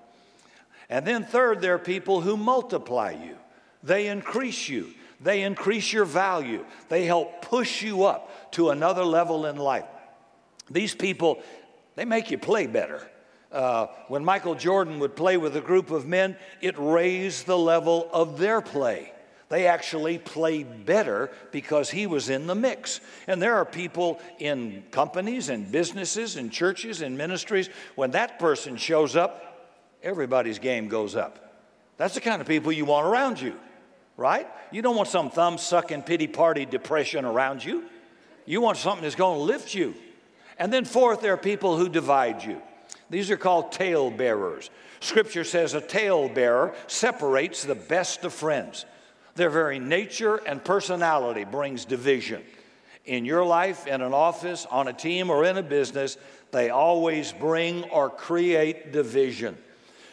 And 0.89 1.08
then, 1.08 1.24
third, 1.24 1.62
there 1.62 1.75
are 1.75 1.79
people 1.79 2.19
who 2.19 2.36
multiply 2.36 3.12
you, 3.12 3.38
they 3.81 4.08
increase 4.08 4.67
you, 4.67 4.93
they 5.21 5.43
increase 5.43 5.91
your 5.91 6.05
value, 6.05 6.65
they 6.88 7.05
help 7.05 7.41
push 7.41 7.81
you 7.81 8.03
up 8.03 8.51
to 8.53 8.69
another 8.69 9.03
level 9.03 9.45
in 9.45 9.57
life. 9.57 9.85
These 10.69 10.95
people, 10.95 11.41
they 11.95 12.05
make 12.05 12.31
you 12.31 12.38
play 12.38 12.67
better. 12.67 13.07
Uh, 13.51 13.88
when 14.07 14.23
Michael 14.23 14.55
Jordan 14.55 14.99
would 14.99 15.15
play 15.15 15.38
with 15.38 15.55
a 15.55 15.61
group 15.61 15.89
of 15.89 16.07
men, 16.07 16.38
it 16.61 16.75
raised 16.77 17.47
the 17.47 17.57
level 17.57 18.07
of 18.13 18.38
their 18.38 18.61
play. 18.61 19.11
They 19.49 19.65
actually 19.65 20.19
played 20.19 20.85
better 20.85 21.31
because 21.51 21.89
he 21.89 22.05
was 22.05 22.29
in 22.29 22.45
the 22.45 22.53
mix. 22.53 23.01
And 23.25 23.41
there 23.41 23.55
are 23.55 23.65
people 23.65 24.19
in 24.38 24.83
companies 24.91 25.49
and 25.49 25.71
businesses 25.71 26.35
and 26.35 26.51
churches 26.51 27.01
and 27.01 27.17
ministries, 27.17 27.69
when 27.95 28.11
that 28.11 28.38
person 28.38 28.77
shows 28.77 29.15
up, 29.15 29.71
everybody's 30.03 30.59
game 30.59 30.88
goes 30.88 31.15
up. 31.15 31.65
That's 31.97 32.13
the 32.13 32.21
kind 32.21 32.41
of 32.41 32.47
people 32.47 32.71
you 32.71 32.85
want 32.85 33.07
around 33.07 33.41
you, 33.41 33.55
right? 34.19 34.47
You 34.71 34.81
don't 34.81 34.97
want 34.97 35.07
some 35.07 35.29
thumb 35.29 35.57
sucking 35.57 36.03
pity 36.03 36.27
party 36.27 36.65
depression 36.65 37.23
around 37.23 37.63
you. 37.63 37.85
You 38.45 38.59
want 38.59 38.77
something 38.77 39.03
that's 39.03 39.15
going 39.15 39.38
to 39.38 39.43
lift 39.43 39.73
you. 39.73 39.95
And 40.57 40.73
then, 40.73 40.83
fourth, 40.83 41.21
there 41.21 41.33
are 41.33 41.38
people 41.38 41.77
who 41.77 41.88
divide 41.88 42.43
you. 42.43 42.61
These 43.09 43.31
are 43.31 43.38
called 43.38 43.71
tale 43.71 44.11
bearers. 44.11 44.69
Scripture 44.99 45.45
says 45.45 45.73
a 45.73 45.79
tale 45.79 46.27
bearer 46.27 46.75
separates 46.88 47.63
the 47.63 47.75
best 47.75 48.25
of 48.25 48.33
friends. 48.33 48.85
Their 49.35 49.49
very 49.49 49.79
nature 49.79 50.35
and 50.35 50.61
personality 50.61 51.45
brings 51.45 51.85
division. 51.85 52.43
In 53.05 53.23
your 53.23 53.45
life, 53.45 53.88
in 53.88 54.01
an 54.01 54.13
office, 54.13 54.67
on 54.69 54.89
a 54.89 54.93
team, 54.93 55.29
or 55.29 55.45
in 55.45 55.57
a 55.57 55.63
business, 55.63 56.17
they 56.51 56.69
always 56.69 57.31
bring 57.31 57.85
or 57.85 58.09
create 58.09 58.91
division. 58.91 59.57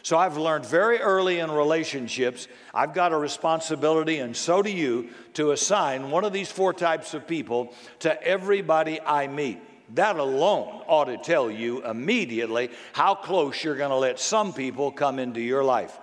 So 0.07 0.17
I've 0.17 0.37
learned 0.37 0.65
very 0.65 0.99
early 0.99 1.39
in 1.39 1.51
relationships, 1.51 2.47
I've 2.73 2.93
got 2.93 3.11
a 3.11 3.17
responsibility, 3.17 4.19
and 4.19 4.37
so 4.37 4.61
do 4.61 4.71
you, 4.71 5.09
to 5.33 5.51
assign 5.51 6.11
one 6.11 6.23
of 6.23 6.31
these 6.31 6.49
four 6.49 6.71
types 6.71 7.13
of 7.13 7.27
people 7.27 7.73
to 7.99 8.23
everybody 8.23 9.01
I 9.01 9.27
meet. 9.27 9.59
That 9.95 10.15
alone 10.15 10.81
ought 10.87 11.07
to 11.11 11.17
tell 11.17 11.51
you 11.51 11.83
immediately 11.83 12.69
how 12.93 13.15
close 13.15 13.61
you're 13.61 13.75
going 13.75 13.89
to 13.89 13.97
let 13.97 14.17
some 14.17 14.53
people 14.53 14.93
come 14.93 15.19
into 15.19 15.41
your 15.41 15.65
life. 15.65 15.99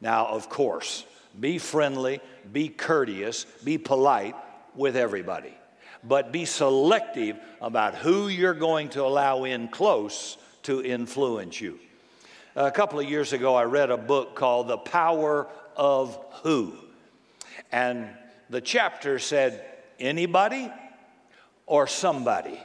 Now, 0.00 0.26
of 0.26 0.48
course, 0.48 1.04
be 1.38 1.58
friendly, 1.58 2.18
be 2.52 2.68
courteous, 2.68 3.44
be 3.62 3.78
polite 3.78 4.34
with 4.74 4.96
everybody, 4.96 5.54
but 6.02 6.32
be 6.32 6.46
selective 6.46 7.38
about 7.60 7.94
who 7.94 8.26
you're 8.26 8.54
going 8.54 8.88
to 8.88 9.04
allow 9.04 9.44
in 9.44 9.68
close 9.68 10.36
to 10.64 10.82
influence 10.82 11.60
you. 11.60 11.78
A 12.56 12.70
couple 12.70 12.98
of 12.98 13.08
years 13.08 13.32
ago, 13.32 13.54
I 13.54 13.62
read 13.62 13.90
a 13.90 13.96
book 13.96 14.34
called 14.34 14.66
The 14.66 14.78
Power 14.78 15.46
of 15.76 16.18
Who. 16.42 16.74
And 17.70 18.08
the 18.48 18.60
chapter 18.60 19.20
said, 19.20 19.64
anybody 20.00 20.72
or 21.66 21.86
somebody. 21.86 22.60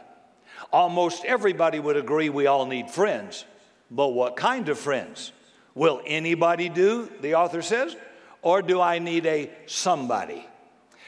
Almost 0.74 1.24
everybody 1.26 1.80
would 1.80 1.98
agree 1.98 2.30
we 2.30 2.48
all 2.48 2.66
need 2.66 2.90
friends, 2.90 3.46
but 3.92 4.10
what 4.10 4.36
kind 4.36 4.70
of 4.70 4.80
friends? 4.80 5.32
Will 5.76 6.02
anybody 6.08 6.70
do, 6.70 7.12
the 7.22 7.36
author 7.36 7.62
says, 7.62 7.96
or 8.42 8.64
do 8.64 8.82
I 8.82 8.98
need 8.98 9.28
a 9.28 9.52
somebody? 9.68 10.48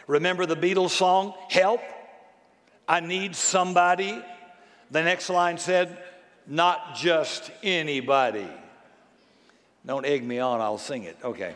Remember 0.06 0.46
the 0.46 0.56
Beatles 0.56 0.92
song, 0.92 1.34
Help? 1.50 1.82
I 2.88 3.00
need 3.00 3.36
somebody. 3.36 4.22
The 4.92 5.02
next 5.02 5.30
line 5.30 5.58
said, 5.58 5.98
Not 6.46 6.96
just 6.96 7.50
anybody. 7.64 8.48
Don't 9.88 10.06
egg 10.06 10.22
me 10.22 10.40
on, 10.40 10.60
I'll 10.60 10.78
sing 10.78 11.04
it. 11.04 11.16
Okay. 11.24 11.56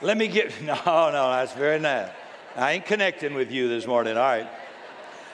Let 0.00 0.16
me 0.16 0.28
get, 0.28 0.62
no, 0.62 0.74
no, 0.84 1.30
that's 1.32 1.52
very 1.52 1.80
nice. 1.80 2.10
I 2.54 2.72
ain't 2.72 2.86
connecting 2.86 3.34
with 3.34 3.50
you 3.50 3.68
this 3.68 3.88
morning, 3.88 4.16
all 4.16 4.22
right. 4.22 4.46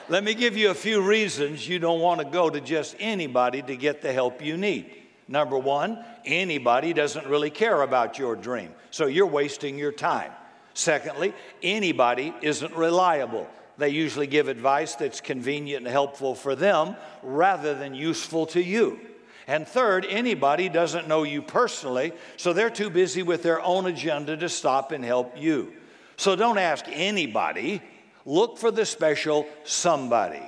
Let 0.09 0.23
me 0.23 0.33
give 0.33 0.57
you 0.57 0.71
a 0.71 0.73
few 0.73 0.99
reasons 1.01 1.67
you 1.67 1.77
don't 1.77 2.01
want 2.01 2.19
to 2.21 2.25
go 2.25 2.49
to 2.49 2.59
just 2.59 2.95
anybody 2.99 3.61
to 3.61 3.77
get 3.77 4.01
the 4.01 4.11
help 4.11 4.43
you 4.43 4.57
need. 4.57 4.91
Number 5.27 5.59
one, 5.59 6.03
anybody 6.25 6.91
doesn't 6.91 7.27
really 7.27 7.51
care 7.51 7.83
about 7.83 8.17
your 8.17 8.35
dream, 8.35 8.71
so 8.89 9.05
you're 9.05 9.27
wasting 9.27 9.77
your 9.77 9.91
time. 9.91 10.31
Secondly, 10.73 11.33
anybody 11.61 12.33
isn't 12.41 12.75
reliable. 12.75 13.47
They 13.77 13.89
usually 13.89 14.27
give 14.27 14.47
advice 14.47 14.95
that's 14.95 15.21
convenient 15.21 15.85
and 15.85 15.91
helpful 15.91 16.33
for 16.33 16.55
them 16.55 16.95
rather 17.21 17.75
than 17.75 17.93
useful 17.93 18.47
to 18.47 18.61
you. 18.61 18.99
And 19.47 19.67
third, 19.67 20.05
anybody 20.07 20.69
doesn't 20.69 21.07
know 21.07 21.23
you 21.23 21.41
personally, 21.41 22.13
so 22.37 22.53
they're 22.53 22.69
too 22.69 22.89
busy 22.89 23.23
with 23.23 23.43
their 23.43 23.61
own 23.61 23.85
agenda 23.85 24.37
to 24.37 24.49
stop 24.49 24.91
and 24.91 25.03
help 25.03 25.37
you. 25.37 25.73
So 26.17 26.35
don't 26.35 26.57
ask 26.57 26.85
anybody 26.87 27.81
Look 28.25 28.57
for 28.57 28.71
the 28.71 28.85
special 28.85 29.47
somebody. 29.63 30.43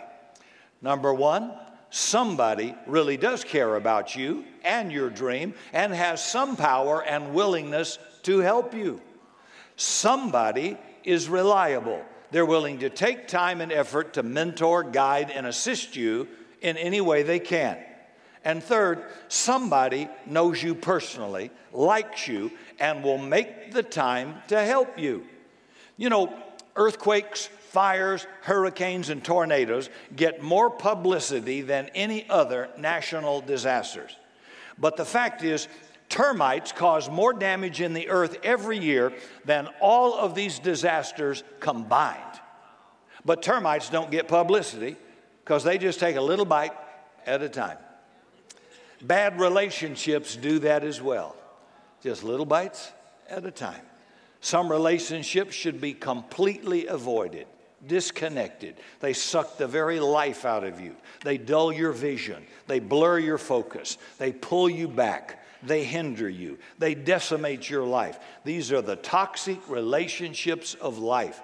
Number 0.81 1.13
one, 1.13 1.53
somebody 1.89 2.75
really 2.87 3.17
does 3.17 3.43
care 3.43 3.75
about 3.75 4.15
you 4.15 4.45
and 4.63 4.91
your 4.91 5.09
dream 5.09 5.53
and 5.71 5.93
has 5.93 6.23
some 6.23 6.55
power 6.55 7.03
and 7.03 7.33
willingness 7.33 7.97
to 8.23 8.39
help 8.39 8.73
you. 8.73 9.01
Somebody 9.75 10.77
is 11.03 11.29
reliable. 11.29 12.03
They're 12.31 12.45
willing 12.45 12.79
to 12.79 12.89
take 12.89 13.27
time 13.27 13.61
and 13.61 13.71
effort 13.71 14.13
to 14.13 14.23
mentor, 14.23 14.83
guide, 14.83 15.31
and 15.31 15.45
assist 15.45 15.95
you 15.95 16.27
in 16.61 16.77
any 16.77 17.01
way 17.01 17.23
they 17.23 17.39
can. 17.39 17.77
And 18.43 18.61
third, 18.61 19.03
somebody 19.29 20.09
knows 20.25 20.61
you 20.61 20.75
personally, 20.75 21.51
likes 21.71 22.27
you, 22.27 22.51
and 22.79 23.03
will 23.03 23.17
make 23.17 23.71
the 23.71 23.83
time 23.83 24.35
to 24.49 24.59
help 24.63 24.99
you. 24.99 25.25
You 25.95 26.09
know, 26.09 26.33
earthquakes, 26.75 27.45
fires, 27.45 28.27
hurricanes, 28.41 29.09
and 29.09 29.23
tornadoes 29.23 29.89
get 30.15 30.43
more 30.43 30.69
publicity 30.69 31.61
than 31.61 31.89
any 31.95 32.29
other 32.29 32.69
national 32.77 33.41
disasters. 33.41 34.15
But 34.77 34.97
the 34.97 35.05
fact 35.05 35.43
is, 35.43 35.67
termites 36.09 36.71
cause 36.71 37.09
more 37.09 37.33
damage 37.33 37.81
in 37.81 37.93
the 37.93 38.09
earth 38.09 38.37
every 38.43 38.77
year 38.77 39.13
than 39.45 39.67
all 39.79 40.15
of 40.15 40.35
these 40.35 40.59
disasters 40.59 41.43
combined. 41.59 42.19
But 43.25 43.41
termites 43.41 43.89
don't 43.89 44.11
get 44.11 44.27
publicity 44.27 44.97
because 45.43 45.63
they 45.63 45.77
just 45.77 45.99
take 45.99 46.15
a 46.15 46.21
little 46.21 46.45
bite 46.45 46.73
at 47.25 47.41
a 47.41 47.49
time. 47.49 47.77
Bad 49.03 49.39
relationships 49.39 50.35
do 50.35 50.59
that 50.59 50.83
as 50.83 51.01
well, 51.01 51.35
just 52.01 52.23
little 52.23 52.45
bites 52.45 52.91
at 53.29 53.45
a 53.45 53.51
time. 53.51 53.81
Some 54.39 54.71
relationships 54.71 55.55
should 55.55 55.79
be 55.79 55.93
completely 55.93 56.87
avoided 56.87 57.47
disconnected. 57.87 58.75
They 58.99 59.13
suck 59.13 59.57
the 59.57 59.67
very 59.67 59.99
life 59.99 60.45
out 60.45 60.63
of 60.63 60.79
you. 60.79 60.95
They 61.23 61.37
dull 61.37 61.71
your 61.71 61.91
vision. 61.91 62.45
They 62.67 62.79
blur 62.79 63.19
your 63.19 63.37
focus. 63.37 63.97
They 64.17 64.31
pull 64.31 64.69
you 64.69 64.87
back. 64.87 65.43
They 65.63 65.83
hinder 65.83 66.29
you. 66.29 66.59
They 66.77 66.93
decimate 66.95 67.69
your 67.69 67.85
life. 67.85 68.19
These 68.43 68.71
are 68.71 68.81
the 68.81 68.95
toxic 68.97 69.69
relationships 69.69 70.75
of 70.75 70.97
life. 70.97 71.41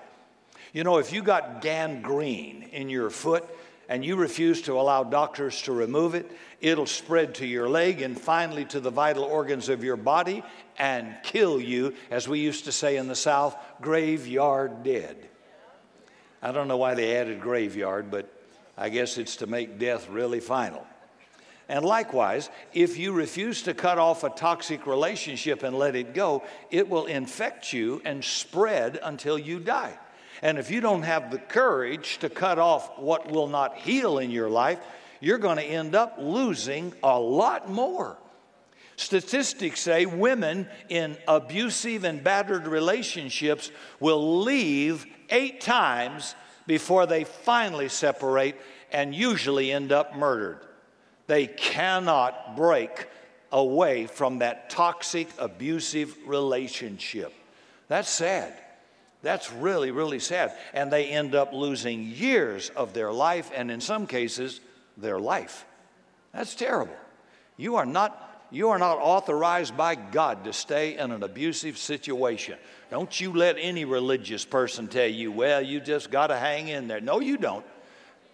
You 0.74 0.84
know, 0.84 0.98
if 0.98 1.12
you 1.12 1.24
got 1.24 1.62
gangrene 1.62 2.64
in 2.72 2.90
your 2.90 3.10
foot 3.10 3.48
and 3.90 4.06
you 4.06 4.16
refuse 4.16 4.62
to 4.62 4.80
allow 4.80 5.04
doctors 5.04 5.64
to 5.64 5.74
remove 5.74 6.14
it, 6.14 6.32
it'll 6.62 6.86
spread 6.86 7.36
to 7.36 7.46
your 7.46 7.68
leg 7.68 8.02
and 8.02 8.20
finally 8.20 8.64
to 8.66 8.80
the 8.80 8.92
vital 8.92 9.24
organs 9.24 9.68
of 9.68 9.84
your 9.84 9.98
body 9.98 10.44
and 10.78 11.14
kill 11.24 11.60
you, 11.60 11.96
as 12.12 12.28
we 12.28 12.40
used 12.40 12.66
to 12.66 12.72
say 12.72 12.98
in 12.98 13.08
the 13.08 13.16
South, 13.16 13.58
graveyard 13.82 14.84
dead. 14.84 15.18
I 16.42 16.52
don't 16.52 16.68
know 16.68 16.78
why 16.78 16.94
they 16.94 17.18
added 17.18 17.42
graveyard, 17.42 18.12
but 18.12 18.32
I 18.78 18.90
guess 18.90 19.18
it's 19.18 19.38
to 19.38 19.48
make 19.48 19.80
death 19.80 20.08
really 20.08 20.40
final. 20.40 20.86
And 21.68 21.84
likewise, 21.84 22.50
if 22.74 22.98
you 22.98 23.12
refuse 23.12 23.64
to 23.64 23.74
cut 23.74 23.98
off 23.98 24.24
a 24.24 24.30
toxic 24.30 24.86
relationship 24.88 25.64
and 25.64 25.78
let 25.78 25.96
it 25.96 26.14
go, 26.14 26.44
it 26.72 26.90
will 26.90 27.06
infect 27.08 27.74
you 27.74 28.02
and 28.06 28.24
spread 28.24 29.00
until 29.04 29.38
you 29.38 29.60
die. 29.60 29.98
And 30.42 30.58
if 30.58 30.72
you 30.72 30.82
don't 30.82 31.04
have 31.04 31.32
the 31.32 31.38
courage 31.38 32.20
to 32.20 32.30
cut 32.30 32.60
off 32.60 32.98
what 32.98 33.32
will 33.32 33.48
not 33.48 33.78
heal 33.78 34.20
in 34.20 34.32
your 34.32 34.50
life, 34.50 34.80
you're 35.20 35.38
going 35.38 35.58
to 35.58 35.64
end 35.64 35.96
up 35.96 36.16
losing 36.18 36.94
a 37.04 37.20
lot 37.20 37.70
more. 37.70 38.18
Statistics 38.96 39.80
say 39.80 40.06
women 40.06 40.68
in 40.90 41.18
abusive 41.28 42.04
and 42.04 42.24
battered 42.24 42.68
relationships 42.68 43.72
will 44.00 44.42
leave 44.42 45.06
eight 45.30 45.62
times 45.62 46.36
before 46.68 47.06
they 47.06 47.24
finally 47.24 47.90
separate 47.90 48.56
and 48.92 49.16
usually 49.16 49.72
end 49.72 49.92
up 49.92 50.16
murdered. 50.16 50.60
They 51.28 51.48
cannot 51.48 52.56
break 52.56 53.08
away 53.52 54.06
from 54.06 54.40
that 54.40 54.70
toxic, 54.70 55.28
abusive 55.38 56.16
relationship. 56.26 57.34
That's 57.88 58.10
sad. 58.10 58.54
That's 59.22 59.52
really, 59.52 59.92
really 59.92 60.20
sad. 60.20 60.54
And 60.74 60.92
they 60.92 61.08
end 61.08 61.36
up 61.36 61.52
losing 61.52 62.04
years 62.04 62.70
of 62.70 62.94
their 62.94 63.12
life, 63.12 63.52
and 63.54 63.70
in 63.70 63.82
some 63.82 64.08
cases, 64.08 64.62
their 64.98 65.20
life. 65.20 65.66
That's 66.34 66.56
terrible. 66.56 66.96
You 67.58 67.76
are 67.76 67.86
not. 67.86 68.26
You 68.52 68.70
are 68.70 68.80
not 68.80 68.98
authorized 68.98 69.78
by 69.78 69.94
God 69.94 70.46
to 70.46 70.54
stay 70.54 70.98
in 70.98 71.12
an 71.12 71.22
abusive 71.22 71.78
situation. 71.78 72.58
Don't 72.90 73.22
you 73.22 73.32
let 73.32 73.58
any 73.60 73.86
religious 73.86 74.44
person 74.44 74.88
tell 74.88 75.08
you, 75.08 75.32
well, 75.32 75.62
you 75.62 75.80
just 75.80 76.10
got 76.10 76.28
to 76.28 76.36
hang 76.36 76.68
in 76.68 76.88
there. 76.88 77.00
No, 77.00 77.20
you 77.20 77.38
don't. 77.38 77.64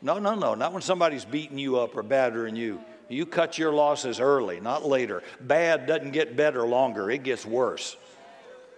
No, 0.02 0.18
no, 0.18 0.34
no. 0.34 0.56
Not 0.56 0.72
when 0.72 0.82
somebody's 0.82 1.26
beating 1.26 1.58
you 1.58 1.80
up 1.80 1.98
or 1.98 2.04
battering 2.04 2.56
you. 2.56 2.80
You 3.10 3.26
cut 3.26 3.58
your 3.58 3.74
losses 3.74 4.22
early, 4.22 4.62
not 4.62 4.86
later. 4.86 5.22
Bad 5.42 5.86
doesn't 5.86 6.12
get 6.12 6.38
better 6.38 6.66
longer, 6.66 7.12
it 7.12 7.24
gets 7.24 7.46
worse. 7.46 7.98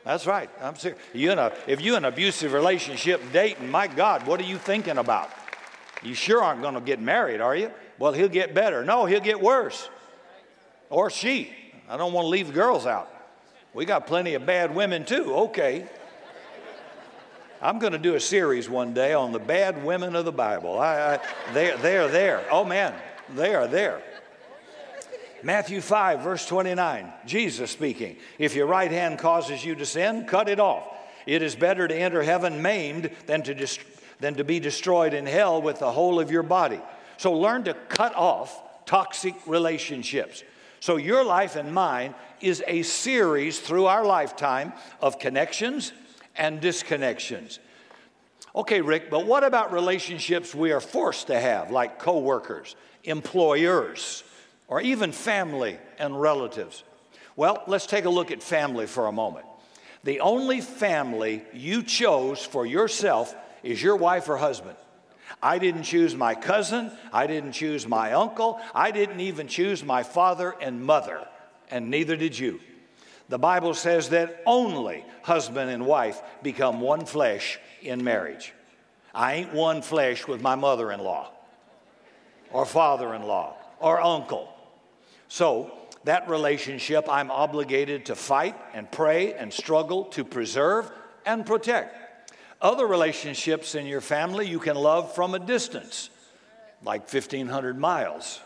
That's 0.07 0.25
right. 0.25 0.49
I'm 0.61 0.77
serious. 0.77 0.97
You 1.13 1.33
in 1.33 1.37
a, 1.37 1.51
if 1.67 1.81
you're 1.81 1.97
in 1.97 2.05
an 2.05 2.13
abusive 2.13 2.53
relationship 2.53 3.21
dating, 3.33 3.69
my 3.69 3.87
God, 3.87 4.25
what 4.25 4.39
are 4.39 4.45
you 4.45 4.57
thinking 4.57 4.97
about? 4.97 5.29
You 6.01 6.13
sure 6.13 6.41
aren't 6.41 6.61
going 6.61 6.75
to 6.75 6.79
get 6.79 7.01
married, 7.01 7.41
are 7.41 7.53
you? 7.53 7.71
Well, 7.99 8.13
he'll 8.13 8.29
get 8.29 8.53
better. 8.53 8.85
No, 8.85 9.05
he'll 9.05 9.19
get 9.19 9.41
worse. 9.41 9.89
Or 10.89 11.09
she. 11.09 11.53
I 11.89 11.97
don't 11.97 12.13
want 12.13 12.23
to 12.23 12.29
leave 12.29 12.53
girls 12.53 12.85
out. 12.85 13.11
We 13.73 13.83
got 13.83 14.07
plenty 14.07 14.35
of 14.35 14.45
bad 14.45 14.73
women 14.73 15.03
too. 15.03 15.35
Okay. 15.35 15.85
I'm 17.61 17.77
going 17.77 17.91
to 17.91 17.99
do 17.99 18.15
a 18.15 18.19
series 18.21 18.69
one 18.69 18.93
day 18.93 19.13
on 19.13 19.33
the 19.33 19.39
bad 19.39 19.83
women 19.83 20.15
of 20.15 20.23
the 20.23 20.31
Bible. 20.31 20.79
I, 20.79 21.15
I, 21.15 21.19
they're, 21.51 21.75
they're 21.79 22.07
there. 22.07 22.45
Oh 22.49 22.63
man, 22.63 22.93
they 23.35 23.53
are 23.55 23.67
there. 23.67 24.01
Matthew 25.47 25.79
5, 25.79 26.19
verse 26.19 26.45
29, 26.45 27.13
Jesus 27.25 27.71
speaking. 27.71 28.17
If 28.37 28.53
your 28.53 28.65
right 28.65 28.91
hand 28.91 29.17
causes 29.17 29.63
you 29.63 29.75
to 29.75 29.85
sin, 29.85 30.25
cut 30.25 30.49
it 30.49 30.59
off. 30.59 30.85
It 31.25 31.41
is 31.41 31.55
better 31.55 31.87
to 31.87 31.95
enter 31.95 32.21
heaven 32.21 32.61
maimed 32.61 33.11
than 33.27 33.43
to, 33.43 33.53
dist- 33.53 33.79
than 34.19 34.35
to 34.35 34.43
be 34.43 34.59
destroyed 34.59 35.13
in 35.13 35.25
hell 35.25 35.61
with 35.61 35.79
the 35.79 35.89
whole 35.89 36.19
of 36.19 36.31
your 36.31 36.43
body. 36.43 36.81
So 37.15 37.31
learn 37.31 37.63
to 37.63 37.73
cut 37.73 38.13
off 38.13 38.61
toxic 38.85 39.35
relationships. 39.47 40.43
So 40.81 40.97
your 40.97 41.23
life 41.23 41.55
and 41.55 41.73
mine 41.73 42.13
is 42.41 42.61
a 42.67 42.81
series 42.81 43.57
through 43.57 43.85
our 43.85 44.03
lifetime 44.05 44.73
of 44.99 45.17
connections 45.17 45.93
and 46.35 46.59
disconnections. 46.59 47.59
Okay, 48.53 48.81
Rick, 48.81 49.09
but 49.09 49.25
what 49.25 49.45
about 49.45 49.71
relationships 49.71 50.53
we 50.53 50.73
are 50.73 50.81
forced 50.81 51.27
to 51.27 51.39
have, 51.39 51.71
like 51.71 51.99
coworkers, 51.99 52.75
employers? 53.05 54.25
Or 54.67 54.81
even 54.81 55.11
family 55.11 55.77
and 55.97 56.19
relatives. 56.19 56.83
Well, 57.35 57.63
let's 57.67 57.85
take 57.85 58.05
a 58.05 58.09
look 58.09 58.31
at 58.31 58.43
family 58.43 58.87
for 58.87 59.07
a 59.07 59.11
moment. 59.11 59.45
The 60.03 60.21
only 60.21 60.61
family 60.61 61.43
you 61.53 61.83
chose 61.83 62.43
for 62.43 62.65
yourself 62.65 63.35
is 63.63 63.81
your 63.81 63.95
wife 63.95 64.29
or 64.29 64.37
husband. 64.37 64.75
I 65.41 65.59
didn't 65.59 65.83
choose 65.83 66.15
my 66.15 66.35
cousin. 66.35 66.91
I 67.13 67.27
didn't 67.27 67.51
choose 67.51 67.87
my 67.87 68.13
uncle. 68.13 68.59
I 68.73 68.91
didn't 68.91 69.19
even 69.19 69.47
choose 69.47 69.83
my 69.83 70.03
father 70.03 70.55
and 70.61 70.83
mother, 70.83 71.27
and 71.69 71.89
neither 71.89 72.15
did 72.15 72.37
you. 72.37 72.59
The 73.29 73.37
Bible 73.37 73.73
says 73.73 74.09
that 74.09 74.41
only 74.45 75.03
husband 75.21 75.69
and 75.69 75.85
wife 75.85 76.21
become 76.41 76.79
one 76.79 77.05
flesh 77.05 77.59
in 77.81 78.03
marriage. 78.03 78.53
I 79.13 79.33
ain't 79.33 79.53
one 79.53 79.81
flesh 79.81 80.27
with 80.27 80.41
my 80.41 80.55
mother 80.55 80.91
in 80.91 81.01
law, 81.01 81.31
or 82.51 82.65
father 82.65 83.13
in 83.13 83.23
law, 83.23 83.55
or 83.79 83.99
uncle. 84.01 84.53
So, 85.27 85.71
that 86.03 86.29
relationship 86.29 87.07
I'm 87.09 87.31
obligated 87.31 88.05
to 88.05 88.15
fight 88.15 88.55
and 88.73 88.89
pray 88.89 89.33
and 89.33 89.51
struggle 89.51 90.05
to 90.05 90.23
preserve 90.23 90.89
and 91.25 91.45
protect. 91.45 91.95
Other 92.61 92.87
relationships 92.87 93.75
in 93.75 93.85
your 93.85 94.01
family 94.01 94.47
you 94.47 94.59
can 94.59 94.75
love 94.75 95.13
from 95.13 95.35
a 95.35 95.39
distance, 95.39 96.09
like 96.83 97.01
1,500 97.11 97.77
miles. 97.77 98.39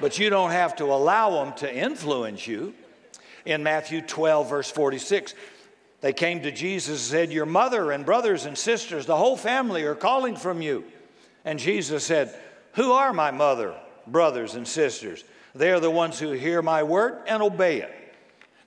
But 0.00 0.18
you 0.18 0.30
don't 0.30 0.50
have 0.50 0.76
to 0.76 0.86
allow 0.86 1.44
them 1.44 1.54
to 1.58 1.72
influence 1.72 2.46
you. 2.46 2.74
In 3.44 3.62
Matthew 3.62 4.00
12, 4.00 4.48
verse 4.48 4.70
46, 4.70 5.34
they 6.00 6.12
came 6.12 6.42
to 6.42 6.50
Jesus 6.50 7.00
and 7.00 7.10
said, 7.10 7.32
Your 7.32 7.46
mother 7.46 7.92
and 7.92 8.06
brothers 8.06 8.46
and 8.46 8.56
sisters, 8.56 9.06
the 9.06 9.16
whole 9.16 9.36
family 9.36 9.84
are 9.84 9.94
calling 9.94 10.36
from 10.36 10.62
you. 10.62 10.84
And 11.44 11.58
Jesus 11.58 12.04
said, 12.04 12.34
Who 12.74 12.92
are 12.92 13.12
my 13.12 13.30
mother, 13.30 13.74
brothers, 14.06 14.54
and 14.54 14.66
sisters? 14.66 15.24
They 15.54 15.70
are 15.72 15.80
the 15.80 15.90
ones 15.90 16.18
who 16.18 16.32
hear 16.32 16.62
my 16.62 16.82
word 16.82 17.18
and 17.26 17.42
obey 17.42 17.82
it. 17.82 17.94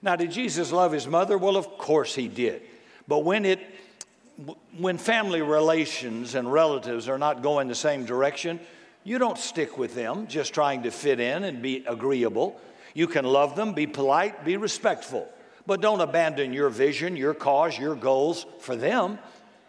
Now, 0.02 0.16
did 0.16 0.30
Jesus 0.30 0.70
love 0.70 0.92
his 0.92 1.06
mother? 1.06 1.36
Well, 1.36 1.56
of 1.56 1.78
course 1.78 2.14
he 2.14 2.28
did. 2.28 2.62
But 3.08 3.24
when 3.24 3.44
it 3.44 3.60
when 4.76 4.98
family 4.98 5.40
relations 5.40 6.34
and 6.34 6.52
relatives 6.52 7.08
are 7.08 7.18
not 7.18 7.42
going 7.42 7.68
the 7.68 7.74
same 7.74 8.04
direction, 8.04 8.60
you 9.02 9.18
don't 9.18 9.38
stick 9.38 9.78
with 9.78 9.94
them 9.94 10.26
just 10.26 10.52
trying 10.52 10.82
to 10.82 10.90
fit 10.90 11.20
in 11.20 11.44
and 11.44 11.62
be 11.62 11.84
agreeable. 11.86 12.60
You 12.92 13.06
can 13.06 13.24
love 13.24 13.56
them, 13.56 13.72
be 13.72 13.86
polite, 13.86 14.44
be 14.44 14.56
respectful, 14.56 15.26
but 15.66 15.80
don't 15.80 16.00
abandon 16.00 16.52
your 16.52 16.68
vision, 16.68 17.16
your 17.16 17.32
cause, 17.32 17.78
your 17.78 17.94
goals 17.94 18.44
for 18.60 18.76
them. 18.76 19.18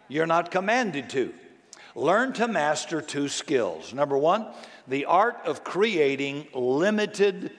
You're 0.08 0.26
not 0.26 0.50
commanded 0.50 1.08
to. 1.10 1.32
Learn 1.94 2.32
to 2.34 2.46
master 2.46 3.00
two 3.00 3.28
skills. 3.28 3.94
Number 3.94 4.16
one, 4.16 4.46
the 4.88 5.04
art 5.04 5.36
of 5.44 5.62
creating 5.62 6.48
limited 6.54 7.52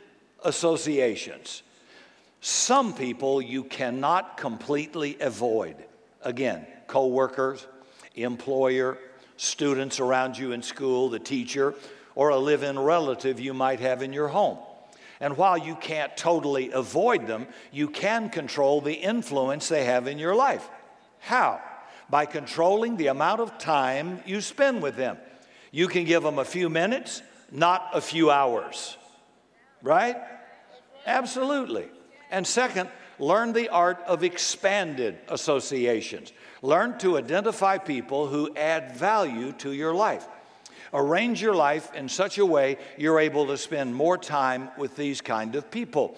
associations. 0.43 1.63
Some 2.41 2.93
people 2.93 3.41
you 3.41 3.63
cannot 3.63 4.37
completely 4.37 5.17
avoid. 5.19 5.75
Again, 6.23 6.65
coworkers, 6.87 7.65
employer, 8.15 8.97
students 9.37 9.99
around 9.99 10.37
you 10.37 10.51
in 10.51 10.61
school, 10.61 11.09
the 11.09 11.19
teacher, 11.19 11.75
or 12.15 12.29
a 12.29 12.37
live 12.37 12.63
in 12.63 12.77
relative 12.77 13.39
you 13.39 13.53
might 13.53 13.79
have 13.79 14.01
in 14.01 14.11
your 14.11 14.27
home. 14.27 14.57
And 15.21 15.37
while 15.37 15.57
you 15.57 15.75
can't 15.75 16.15
totally 16.15 16.71
avoid 16.71 17.27
them, 17.27 17.47
you 17.71 17.89
can 17.89 18.29
control 18.29 18.81
the 18.81 18.93
influence 18.93 19.67
they 19.67 19.85
have 19.85 20.07
in 20.07 20.17
your 20.17 20.35
life. 20.35 20.67
How? 21.19 21.61
By 22.09 22.25
controlling 22.25 22.97
the 22.97 23.07
amount 23.07 23.41
of 23.41 23.57
time 23.57 24.23
you 24.25 24.41
spend 24.41 24.81
with 24.81 24.95
them. 24.95 25.17
You 25.71 25.87
can 25.87 26.05
give 26.05 26.23
them 26.23 26.39
a 26.39 26.45
few 26.45 26.69
minutes, 26.69 27.21
not 27.51 27.89
a 27.93 28.01
few 28.01 28.31
hours. 28.31 28.97
Right? 29.81 30.17
Absolutely. 31.05 31.87
And 32.31 32.45
second, 32.45 32.89
learn 33.17 33.53
the 33.53 33.69
art 33.69 33.99
of 34.07 34.23
expanded 34.23 35.17
associations. 35.27 36.33
Learn 36.61 36.97
to 36.99 37.17
identify 37.17 37.77
people 37.77 38.27
who 38.27 38.53
add 38.55 38.95
value 38.95 39.51
to 39.53 39.71
your 39.71 39.93
life. 39.93 40.27
Arrange 40.93 41.41
your 41.41 41.53
life 41.53 41.93
in 41.93 42.09
such 42.09 42.37
a 42.37 42.45
way 42.45 42.77
you're 42.97 43.19
able 43.19 43.47
to 43.47 43.57
spend 43.57 43.93
more 43.93 44.17
time 44.17 44.69
with 44.77 44.95
these 44.95 45.21
kind 45.21 45.55
of 45.55 45.69
people. 45.69 46.17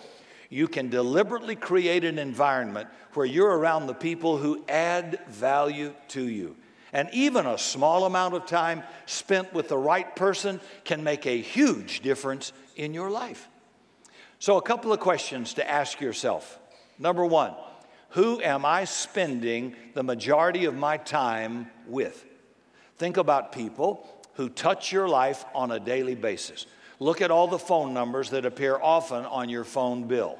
You 0.49 0.67
can 0.67 0.89
deliberately 0.89 1.55
create 1.55 2.03
an 2.03 2.17
environment 2.17 2.89
where 3.13 3.25
you're 3.25 3.57
around 3.57 3.87
the 3.87 3.93
people 3.93 4.37
who 4.37 4.63
add 4.67 5.19
value 5.27 5.93
to 6.09 6.27
you. 6.27 6.55
And 6.93 7.09
even 7.13 7.45
a 7.45 7.57
small 7.57 8.05
amount 8.05 8.33
of 8.33 8.45
time 8.45 8.83
spent 9.05 9.53
with 9.53 9.69
the 9.69 9.77
right 9.77 10.13
person 10.15 10.59
can 10.83 11.03
make 11.03 11.25
a 11.25 11.39
huge 11.39 12.01
difference 12.01 12.51
in 12.75 12.93
your 12.93 13.09
life. 13.09 13.47
So, 14.39 14.57
a 14.57 14.61
couple 14.61 14.91
of 14.91 14.99
questions 14.99 15.53
to 15.53 15.69
ask 15.69 16.01
yourself. 16.01 16.59
Number 16.97 17.25
one, 17.25 17.53
who 18.09 18.41
am 18.41 18.65
I 18.65 18.85
spending 18.85 19.75
the 19.93 20.03
majority 20.03 20.65
of 20.65 20.75
my 20.75 20.97
time 20.97 21.69
with? 21.87 22.25
Think 22.97 23.17
about 23.17 23.51
people 23.53 24.07
who 24.33 24.49
touch 24.49 24.91
your 24.91 25.07
life 25.07 25.45
on 25.53 25.71
a 25.71 25.79
daily 25.79 26.15
basis. 26.15 26.65
Look 26.99 27.21
at 27.21 27.31
all 27.31 27.47
the 27.47 27.59
phone 27.59 27.93
numbers 27.93 28.29
that 28.31 28.45
appear 28.45 28.77
often 28.79 29.25
on 29.25 29.49
your 29.49 29.63
phone 29.63 30.07
bill. 30.07 30.37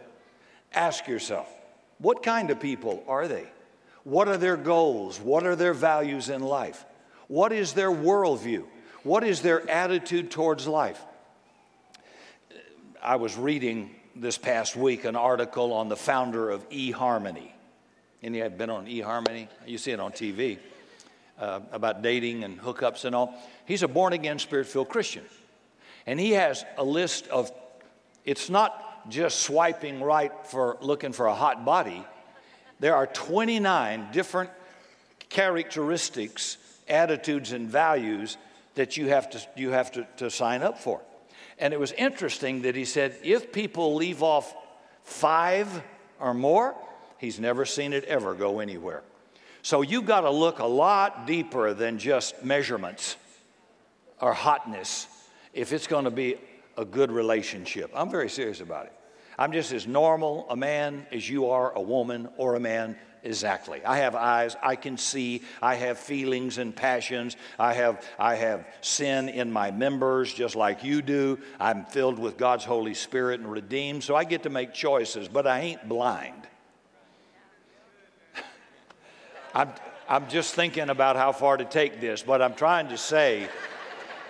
Ask 0.74 1.08
yourself, 1.08 1.52
what 1.98 2.24
kind 2.24 2.50
of 2.50 2.60
people 2.60 3.04
are 3.08 3.28
they? 3.28 3.48
What 4.04 4.28
are 4.28 4.38
their 4.38 4.58
goals? 4.58 5.20
What 5.20 5.46
are 5.46 5.56
their 5.56 5.74
values 5.74 6.30
in 6.30 6.42
life? 6.42 6.86
What 7.28 7.52
is 7.52 7.74
their 7.74 7.92
worldview? 7.92 8.66
What 9.04 9.24
is 9.24 9.42
their 9.42 9.68
attitude 9.70 10.32
towards 10.32 10.68
life? 10.68 11.02
I 13.02 13.16
was 13.16 13.36
reading 13.36 13.96
this 14.16 14.38
past 14.38 14.76
week 14.76 15.06
an 15.06 15.16
article 15.16 15.74
on 15.74 15.90
the 15.90 15.96
founder 15.96 16.50
of 16.50 16.68
eHarmony. 16.70 17.52
Any 18.22 18.40
have 18.40 18.58
been 18.58 18.70
on 18.70 18.86
eHarmony? 18.86 19.48
You 19.66 19.78
see 19.78 19.92
it 19.92 20.00
on 20.00 20.12
TV 20.12 20.60
uh, 21.40 21.62
about 21.72 22.02
dating 22.02 22.44
and 22.44 22.60
hookups 22.60 23.06
and 23.06 23.16
all. 23.16 23.34
He's 23.66 23.82
a 23.82 23.88
born 23.88 24.14
again, 24.14 24.38
spirit 24.38 24.68
filled 24.68 24.90
Christian. 24.90 25.24
And 26.06 26.20
he 26.20 26.32
has 26.32 26.64
a 26.78 26.84
list 26.84 27.28
of, 27.28 27.52
it's 28.26 28.50
not 28.50 29.10
just 29.10 29.40
swiping 29.40 30.02
right 30.02 30.32
for 30.46 30.78
looking 30.82 31.14
for 31.14 31.26
a 31.26 31.34
hot 31.34 31.66
body. 31.66 32.06
There 32.82 32.96
are 32.96 33.06
29 33.06 34.08
different 34.12 34.50
characteristics, 35.30 36.58
attitudes, 36.90 37.52
and 37.52 37.70
values 37.70 38.38
that 38.74 38.98
you 38.98 39.08
have 39.10 39.30
to, 39.30 39.42
you 39.56 39.70
have 39.70 39.92
to, 39.92 40.08
to 40.18 40.32
sign 40.32 40.64
up 40.64 40.80
for. 40.80 41.00
And 41.60 41.76
it 41.76 41.80
was 41.80 41.92
interesting 41.92 42.64
that 42.64 42.76
he 42.76 42.86
said 42.86 43.16
if 43.24 43.54
people 43.54 43.94
leave 43.94 44.24
off 44.24 44.56
five 45.04 45.84
or 46.20 46.34
more, 46.34 46.76
he's 47.20 47.40
never 47.40 47.66
seen 47.66 47.94
it 47.94 48.04
ever 48.06 48.34
go 48.34 48.60
anywhere. 48.60 49.04
So 49.62 49.84
you've 49.84 50.08
got 50.08 50.22
to 50.22 50.32
look 50.32 50.58
a 50.58 50.66
lot 50.66 51.28
deeper 51.28 51.76
than 51.76 52.00
just 52.00 52.44
measurements 52.44 53.16
or 54.20 54.34
hotness 54.34 55.06
if 55.54 55.72
it's 55.72 55.86
going 55.86 56.06
to 56.06 56.12
be 56.12 56.38
a 56.78 56.86
good 56.86 57.12
relationship. 57.12 57.92
I'm 57.94 58.10
very 58.10 58.30
serious 58.30 58.60
about 58.60 58.88
it. 58.88 58.94
I'm 59.38 59.52
just 59.52 59.72
as 59.72 59.88
normal 59.88 60.46
a 60.50 60.56
man 60.56 61.06
as 61.12 61.28
you 61.30 61.50
are, 61.50 61.72
a 61.74 61.82
woman 61.82 62.30
or 62.38 62.56
a 62.56 62.60
man 62.60 62.96
exactly. 63.24 63.84
I 63.86 63.98
have 63.98 64.16
eyes, 64.16 64.56
I 64.62 64.76
can 64.76 64.98
see, 64.98 65.44
I 65.62 65.76
have 65.76 66.00
feelings 66.00 66.58
and 66.58 66.76
passions, 66.76 67.36
I 67.60 67.74
have, 67.74 68.06
I 68.18 68.36
have 68.36 68.66
sin 68.82 69.30
in 69.30 69.52
my 69.52 69.72
members 69.72 70.34
just 70.34 70.56
like 70.56 70.84
you 70.84 71.02
do. 71.02 71.40
I'm 71.60 71.86
filled 71.86 72.20
with 72.20 72.38
God's 72.38 72.66
Holy 72.66 72.94
Spirit 72.94 73.40
and 73.40 73.52
redeemed, 73.52 74.04
so 74.04 74.16
I 74.16 74.24
get 74.24 74.44
to 74.44 74.50
make 74.50 74.74
choices, 74.74 75.28
but 75.28 75.48
I 75.48 75.60
ain't 75.60 75.88
blind. 75.88 76.48
I'm, 79.54 79.70
I'm 80.10 80.28
just 80.28 80.56
thinking 80.56 80.90
about 80.90 81.16
how 81.16 81.32
far 81.32 81.58
to 81.58 81.66
take 81.66 82.02
this, 82.02 82.22
but 82.24 82.42
I'm 82.42 82.56
trying 82.56 82.90
to 82.90 82.98
say 82.98 83.48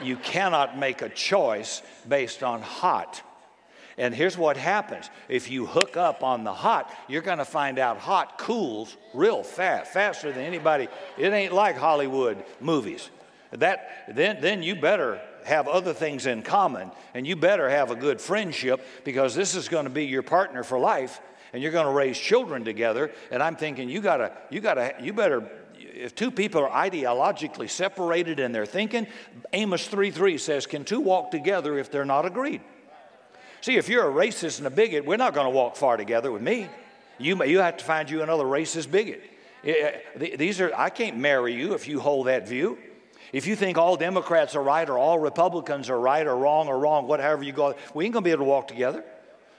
you 0.02 0.18
cannot 0.18 0.78
make 0.78 1.02
a 1.02 1.10
choice 1.10 1.82
based 2.08 2.44
on 2.44 2.62
hot. 2.62 3.22
And 3.98 4.14
here's 4.14 4.38
what 4.38 4.58
happens 4.58 5.10
if 5.28 5.50
you 5.50 5.66
hook 5.66 5.98
up 5.98 6.24
on 6.24 6.44
the 6.44 6.54
hot, 6.54 6.94
you're 7.08 7.22
going 7.22 7.38
to 7.40 7.46
find 7.46 7.80
out 7.80 7.98
hot 7.98 8.38
cools 8.38 8.96
real 9.14 9.44
fast, 9.44 9.92
faster 9.92 10.32
than 10.32 10.44
anybody. 10.44 10.88
It 11.18 11.34
ain't 11.34 11.54
like 11.54 11.78
Hollywood 11.78 12.44
movies. 12.60 13.10
That, 13.52 14.06
then, 14.16 14.40
then 14.40 14.64
you 14.64 14.76
better 14.76 15.22
have 15.44 15.68
other 15.68 15.94
things 15.94 16.26
in 16.26 16.42
common 16.42 16.92
and 17.14 17.28
you 17.28 17.36
better 17.36 17.70
have 17.70 17.92
a 17.92 17.96
good 17.96 18.22
friendship 18.22 18.86
because 19.04 19.36
this 19.36 19.56
is 19.56 19.68
going 19.68 19.86
to 19.86 19.90
be 19.90 20.06
your 20.06 20.24
partner 20.24 20.64
for 20.64 20.80
life 20.80 21.20
and 21.52 21.62
you're 21.62 21.72
going 21.72 21.88
to 21.88 21.92
raise 21.92 22.18
children 22.18 22.64
together. 22.64 23.12
And 23.30 23.44
I'm 23.44 23.58
thinking 23.58 23.90
you 23.90 24.02
got 24.02 24.18
to, 24.18 24.32
you 24.50 24.62
got 24.62 24.76
to, 24.76 24.96
you 25.02 25.12
better 25.12 25.50
if 26.02 26.16
two 26.16 26.32
people 26.32 26.64
are 26.64 26.70
ideologically 26.70 27.70
separated 27.70 28.40
in 28.40 28.52
their 28.52 28.66
thinking, 28.66 29.08
Amos 29.54 29.88
3:3 29.88 30.40
says, 30.40 30.66
Can 30.66 30.84
two 30.84 31.00
walk 31.00 31.32
together 31.32 31.78
if 31.78 31.92
they're 31.92 32.06
not 32.06 32.26
agreed? 32.26 32.62
See, 33.62 33.78
if 33.78 33.90
you're 33.90 34.10
a 34.10 34.12
racist 34.12 34.58
and 34.58 34.68
a 34.68 34.72
bigot, 34.72 35.06
we're 35.06 35.18
not 35.18 35.34
going 35.34 35.46
to 35.46 35.52
walk 35.52 35.76
far 35.76 35.96
together 35.96 36.32
with 36.32 36.42
me. 36.42 36.68
You, 37.20 37.44
you 37.44 37.60
have 37.60 37.78
to 37.78 37.86
find 37.86 38.10
you 38.10 38.24
another 38.24 38.44
racist 38.44 38.92
bigot. 38.92 39.24
Eh, 39.64 40.00
eh, 40.20 40.36
these 40.36 40.60
are, 40.60 40.74
I 40.76 40.90
can't 40.90 41.18
marry 41.18 41.54
you 41.54 41.74
if 41.74 41.88
you 41.88 42.00
hold 42.00 42.28
that 42.28 42.48
view. 42.48 42.80
If 43.32 43.46
you 43.46 43.56
think 43.56 43.78
all 43.78 43.96
Democrats 43.96 44.56
are 44.56 44.64
right 44.64 44.90
or 44.90 44.98
all 44.98 45.20
Republicans 45.20 45.90
are 45.90 46.00
right 46.00 46.26
or 46.26 46.36
wrong 46.36 46.68
or 46.68 46.80
wrong, 46.80 47.08
whatever 47.08 47.44
you 47.44 47.54
go, 47.54 47.76
we 47.94 48.06
ain't 48.06 48.14
going 48.14 48.24
to 48.24 48.28
be 48.28 48.32
able 48.32 48.46
to 48.46 48.50
walk 48.50 48.68
together. 48.68 49.04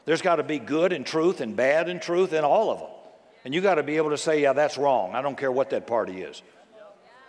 There's 0.05 0.21
got 0.21 0.37
to 0.37 0.43
be 0.43 0.59
good 0.59 0.93
and 0.93 1.07
truth 1.07 1.41
and 1.41 1.55
bad 1.55 1.89
and 1.89 2.03
truth 2.03 2.33
in 2.33 2.45
all 2.45 2.71
of 2.71 2.81
them. 2.81 2.89
And 3.45 3.55
you 3.55 3.61
got 3.61 3.77
to 3.77 3.83
be 3.83 3.97
able 3.97 4.11
to 4.11 4.19
say, 4.19 4.43
yeah, 4.43 4.53
that's 4.53 4.77
wrong. 4.77 5.15
I 5.15 5.23
don't 5.23 5.39
care 5.39 5.51
what 5.51 5.71
that 5.71 5.87
party 5.87 6.23
is. 6.23 6.43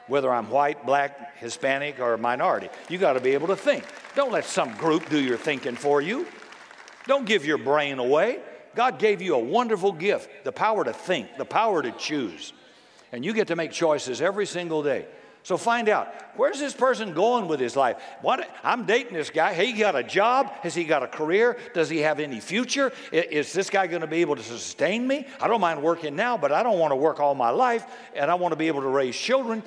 Whether 0.07 0.33
I'm 0.33 0.49
white, 0.49 0.85
black, 0.85 1.37
Hispanic, 1.37 1.99
or 1.99 2.17
minority, 2.17 2.69
you 2.89 2.97
got 2.97 3.13
to 3.13 3.21
be 3.21 3.31
able 3.31 3.47
to 3.47 3.55
think. 3.55 3.85
Don't 4.15 4.31
let 4.31 4.43
some 4.43 4.75
group 4.75 5.09
do 5.09 5.21
your 5.21 5.37
thinking 5.37 5.75
for 5.75 6.01
you. 6.01 6.27
Don't 7.07 7.25
give 7.25 7.45
your 7.45 7.57
brain 7.57 7.99
away. 7.99 8.39
God 8.75 8.97
gave 8.97 9.21
you 9.21 9.35
a 9.35 9.39
wonderful 9.39 9.91
gift 9.91 10.29
the 10.43 10.51
power 10.51 10.83
to 10.83 10.93
think, 10.93 11.37
the 11.37 11.45
power 11.45 11.81
to 11.81 11.91
choose. 11.91 12.53
And 13.11 13.23
you 13.23 13.33
get 13.33 13.47
to 13.47 13.55
make 13.55 13.71
choices 13.71 14.21
every 14.21 14.45
single 14.45 14.81
day. 14.81 15.05
So 15.43 15.57
find 15.57 15.89
out 15.89 16.07
where's 16.37 16.57
this 16.57 16.73
person 16.73 17.13
going 17.13 17.49
with 17.49 17.59
his 17.59 17.75
life? 17.75 17.97
What, 18.21 18.49
I'm 18.63 18.85
dating 18.85 19.13
this 19.13 19.29
guy. 19.29 19.53
He 19.53 19.73
got 19.73 19.93
a 19.93 20.01
job? 20.01 20.49
Has 20.61 20.73
he 20.73 20.85
got 20.85 21.03
a 21.03 21.07
career? 21.07 21.57
Does 21.73 21.89
he 21.89 21.99
have 21.99 22.21
any 22.21 22.39
future? 22.39 22.93
Is 23.11 23.51
this 23.51 23.69
guy 23.69 23.87
going 23.87 24.01
to 24.01 24.07
be 24.07 24.21
able 24.21 24.37
to 24.37 24.43
sustain 24.43 25.05
me? 25.05 25.27
I 25.41 25.49
don't 25.49 25.59
mind 25.59 25.83
working 25.83 26.15
now, 26.15 26.37
but 26.37 26.53
I 26.53 26.63
don't 26.63 26.79
want 26.79 26.91
to 26.91 26.95
work 26.95 27.19
all 27.19 27.35
my 27.35 27.49
life 27.49 27.85
and 28.15 28.31
I 28.31 28.35
want 28.35 28.53
to 28.53 28.55
be 28.55 28.67
able 28.67 28.81
to 28.81 28.87
raise 28.87 29.17
children. 29.17 29.63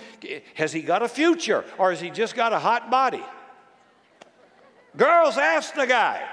Has 0.54 0.72
he 0.72 0.80
got 0.80 1.02
a 1.02 1.08
future 1.08 1.62
or 1.76 1.90
has 1.90 2.00
he 2.00 2.08
just 2.08 2.34
got 2.34 2.54
a 2.54 2.58
hot 2.58 2.90
body? 2.90 3.22
Girls, 4.96 5.36
ask 5.36 5.74
the 5.74 5.86
guy. 5.86 6.26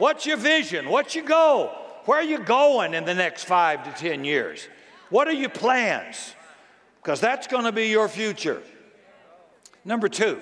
What's 0.00 0.24
your 0.24 0.38
vision? 0.38 0.88
What's 0.88 1.14
your 1.14 1.26
goal? 1.26 1.66
Where 2.06 2.18
are 2.18 2.24
you 2.24 2.38
going 2.38 2.94
in 2.94 3.04
the 3.04 3.12
next 3.12 3.44
five 3.44 3.84
to 3.84 3.90
10 3.90 4.24
years? 4.24 4.66
What 5.10 5.28
are 5.28 5.32
your 5.32 5.50
plans? 5.50 6.34
Because 7.02 7.20
that's 7.20 7.46
going 7.46 7.64
to 7.64 7.72
be 7.72 7.88
your 7.88 8.08
future. 8.08 8.62
Number 9.84 10.08
two, 10.08 10.40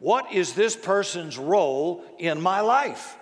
what 0.00 0.32
is 0.32 0.54
this 0.54 0.74
person's 0.74 1.38
role 1.38 2.04
in 2.18 2.40
my 2.40 2.60
life? 2.60 3.16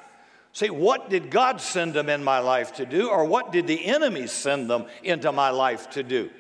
See, 0.55 0.71
what 0.71 1.11
did 1.11 1.31
God 1.31 1.61
send 1.61 1.93
them 1.93 2.09
in 2.09 2.25
my 2.25 2.39
life 2.39 2.77
to 2.77 2.87
do, 2.87 3.11
or 3.11 3.27
what 3.27 3.53
did 3.53 3.67
the 3.67 3.85
enemy 3.85 4.27
send 4.29 4.71
them 4.71 4.87
into 5.03 5.31
my 5.31 5.51
life 5.51 5.91
to 5.91 6.03
do? 6.03 6.31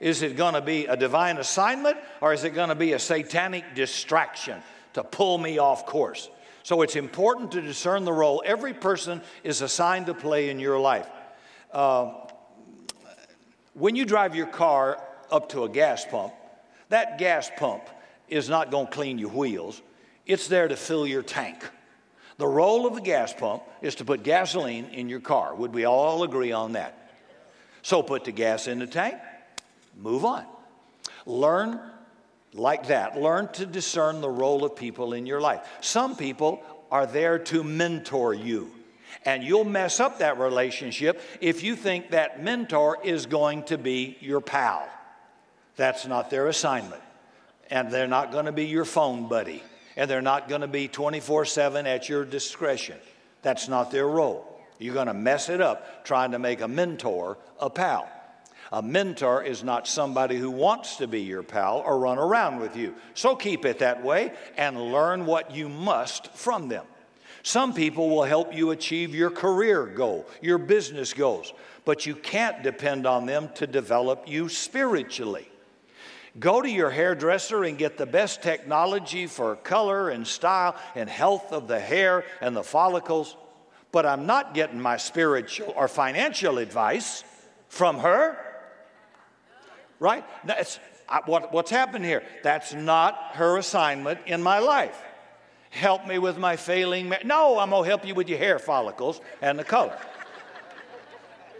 Is 0.00 0.22
it 0.22 0.36
going 0.36 0.54
to 0.54 0.60
be 0.60 0.86
a 0.86 0.96
divine 0.96 1.36
assignment, 1.36 1.96
or 2.20 2.32
is 2.32 2.42
it 2.42 2.50
going 2.50 2.70
to 2.70 2.74
be 2.74 2.92
a 2.92 2.98
satanic 2.98 3.76
distraction 3.76 4.60
to 4.94 5.04
pull 5.04 5.38
me 5.38 5.58
off 5.58 5.86
course? 5.86 6.28
So 6.68 6.82
it's 6.82 6.96
important 6.96 7.52
to 7.52 7.62
discern 7.62 8.04
the 8.04 8.12
role 8.12 8.42
every 8.44 8.74
person 8.74 9.22
is 9.42 9.62
assigned 9.62 10.04
to 10.04 10.12
play 10.12 10.50
in 10.50 10.60
your 10.60 10.78
life. 10.78 11.08
Uh, 11.72 12.12
when 13.72 13.96
you 13.96 14.04
drive 14.04 14.34
your 14.34 14.48
car 14.48 15.02
up 15.30 15.48
to 15.52 15.64
a 15.64 15.68
gas 15.70 16.04
pump, 16.04 16.34
that 16.90 17.16
gas 17.16 17.50
pump 17.56 17.84
is 18.28 18.50
not 18.50 18.70
going 18.70 18.84
to 18.84 18.92
clean 18.92 19.18
your 19.18 19.30
wheels, 19.30 19.80
it's 20.26 20.46
there 20.48 20.68
to 20.68 20.76
fill 20.76 21.06
your 21.06 21.22
tank. 21.22 21.66
The 22.36 22.46
role 22.46 22.86
of 22.86 22.94
the 22.94 23.00
gas 23.00 23.32
pump 23.32 23.62
is 23.80 23.94
to 23.94 24.04
put 24.04 24.22
gasoline 24.22 24.90
in 24.92 25.08
your 25.08 25.20
car. 25.20 25.54
Would 25.54 25.72
we 25.72 25.86
all 25.86 26.22
agree 26.22 26.52
on 26.52 26.72
that? 26.72 27.12
So 27.80 28.02
put 28.02 28.24
the 28.24 28.32
gas 28.32 28.68
in 28.68 28.78
the 28.78 28.86
tank, 28.86 29.16
move 29.96 30.26
on. 30.26 30.44
Learn 31.24 31.80
like 32.52 32.88
that. 32.88 33.20
Learn 33.20 33.48
to 33.52 33.66
discern 33.66 34.20
the 34.20 34.30
role 34.30 34.64
of 34.64 34.76
people 34.76 35.12
in 35.12 35.26
your 35.26 35.40
life. 35.40 35.60
Some 35.80 36.16
people 36.16 36.62
are 36.90 37.06
there 37.06 37.38
to 37.38 37.62
mentor 37.62 38.34
you. 38.34 38.70
And 39.24 39.42
you'll 39.42 39.64
mess 39.64 40.00
up 40.00 40.18
that 40.18 40.38
relationship 40.38 41.20
if 41.40 41.62
you 41.62 41.76
think 41.76 42.10
that 42.10 42.42
mentor 42.42 42.98
is 43.02 43.26
going 43.26 43.64
to 43.64 43.78
be 43.78 44.16
your 44.20 44.40
pal. 44.40 44.88
That's 45.76 46.06
not 46.06 46.30
their 46.30 46.48
assignment. 46.48 47.02
And 47.70 47.90
they're 47.90 48.08
not 48.08 48.32
going 48.32 48.46
to 48.46 48.52
be 48.52 48.66
your 48.66 48.84
phone 48.84 49.28
buddy. 49.28 49.62
And 49.96 50.10
they're 50.10 50.22
not 50.22 50.48
going 50.48 50.60
to 50.60 50.68
be 50.68 50.88
24 50.88 51.44
7 51.44 51.86
at 51.86 52.08
your 52.08 52.24
discretion. 52.24 52.96
That's 53.42 53.68
not 53.68 53.90
their 53.90 54.06
role. 54.06 54.60
You're 54.78 54.94
going 54.94 55.08
to 55.08 55.14
mess 55.14 55.48
it 55.48 55.60
up 55.60 56.04
trying 56.04 56.32
to 56.32 56.38
make 56.38 56.60
a 56.60 56.68
mentor 56.68 57.38
a 57.60 57.68
pal. 57.68 58.08
A 58.70 58.82
mentor 58.82 59.42
is 59.42 59.64
not 59.64 59.88
somebody 59.88 60.36
who 60.36 60.50
wants 60.50 60.96
to 60.96 61.06
be 61.06 61.22
your 61.22 61.42
pal 61.42 61.82
or 61.84 61.98
run 61.98 62.18
around 62.18 62.60
with 62.60 62.76
you. 62.76 62.94
So 63.14 63.34
keep 63.34 63.64
it 63.64 63.78
that 63.78 64.02
way 64.02 64.32
and 64.56 64.92
learn 64.92 65.24
what 65.24 65.54
you 65.54 65.68
must 65.68 66.32
from 66.34 66.68
them. 66.68 66.84
Some 67.42 67.72
people 67.72 68.10
will 68.10 68.24
help 68.24 68.54
you 68.54 68.72
achieve 68.72 69.14
your 69.14 69.30
career 69.30 69.86
goal, 69.86 70.26
your 70.42 70.58
business 70.58 71.14
goals, 71.14 71.54
but 71.86 72.04
you 72.04 72.14
can't 72.14 72.62
depend 72.62 73.06
on 73.06 73.24
them 73.24 73.48
to 73.54 73.66
develop 73.66 74.24
you 74.26 74.50
spiritually. 74.50 75.48
Go 76.38 76.60
to 76.60 76.68
your 76.68 76.90
hairdresser 76.90 77.64
and 77.64 77.78
get 77.78 77.96
the 77.96 78.06
best 78.06 78.42
technology 78.42 79.26
for 79.26 79.56
color 79.56 80.10
and 80.10 80.26
style 80.26 80.76
and 80.94 81.08
health 81.08 81.52
of 81.52 81.68
the 81.68 81.80
hair 81.80 82.24
and 82.42 82.54
the 82.54 82.62
follicles, 82.62 83.34
but 83.92 84.04
I'm 84.04 84.26
not 84.26 84.52
getting 84.52 84.78
my 84.78 84.98
spiritual 84.98 85.72
or 85.74 85.88
financial 85.88 86.58
advice 86.58 87.24
from 87.68 87.98
her 88.00 88.47
right? 90.00 90.24
I, 90.46 90.64
uh, 91.08 91.20
what, 91.26 91.52
what's 91.52 91.70
happened 91.70 92.04
here? 92.04 92.22
That's 92.42 92.74
not 92.74 93.16
her 93.32 93.56
assignment 93.56 94.20
in 94.26 94.42
my 94.42 94.58
life. 94.58 95.02
Help 95.70 96.06
me 96.06 96.18
with 96.18 96.38
my 96.38 96.56
failing. 96.56 97.08
Ma- 97.08 97.16
no, 97.24 97.58
I'm 97.58 97.70
going 97.70 97.84
to 97.84 97.88
help 97.88 98.06
you 98.06 98.14
with 98.14 98.28
your 98.28 98.38
hair 98.38 98.58
follicles 98.58 99.20
and 99.40 99.58
the 99.58 99.64
color. 99.64 99.96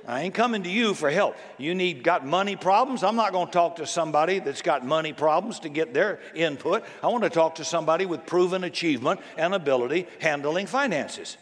I 0.06 0.22
ain't 0.22 0.32
coming 0.32 0.62
to 0.62 0.70
you 0.70 0.94
for 0.94 1.10
help. 1.10 1.36
You 1.58 1.74
need 1.74 2.02
got 2.02 2.24
money 2.24 2.56
problems? 2.56 3.02
I'm 3.02 3.16
not 3.16 3.32
going 3.32 3.46
to 3.46 3.52
talk 3.52 3.76
to 3.76 3.86
somebody 3.86 4.38
that's 4.38 4.62
got 4.62 4.84
money 4.84 5.12
problems 5.12 5.60
to 5.60 5.68
get 5.68 5.92
their 5.92 6.20
input. 6.34 6.82
I 7.02 7.08
want 7.08 7.24
to 7.24 7.30
talk 7.30 7.56
to 7.56 7.64
somebody 7.64 8.06
with 8.06 8.24
proven 8.24 8.64
achievement 8.64 9.20
and 9.36 9.54
ability 9.54 10.06
handling 10.18 10.66
finances. 10.66 11.36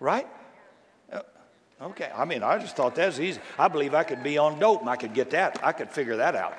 Right? 0.00 0.26
Okay. 1.80 2.10
I 2.14 2.24
mean, 2.24 2.42
I 2.42 2.58
just 2.58 2.76
thought 2.76 2.94
that 2.94 3.06
was 3.06 3.20
easy. 3.20 3.40
I 3.58 3.68
believe 3.68 3.94
I 3.94 4.02
could 4.02 4.22
be 4.22 4.38
on 4.38 4.58
dope 4.58 4.80
and 4.80 4.88
I 4.88 4.96
could 4.96 5.12
get 5.12 5.30
that. 5.30 5.60
I 5.62 5.72
could 5.72 5.90
figure 5.90 6.16
that 6.16 6.34
out. 6.34 6.56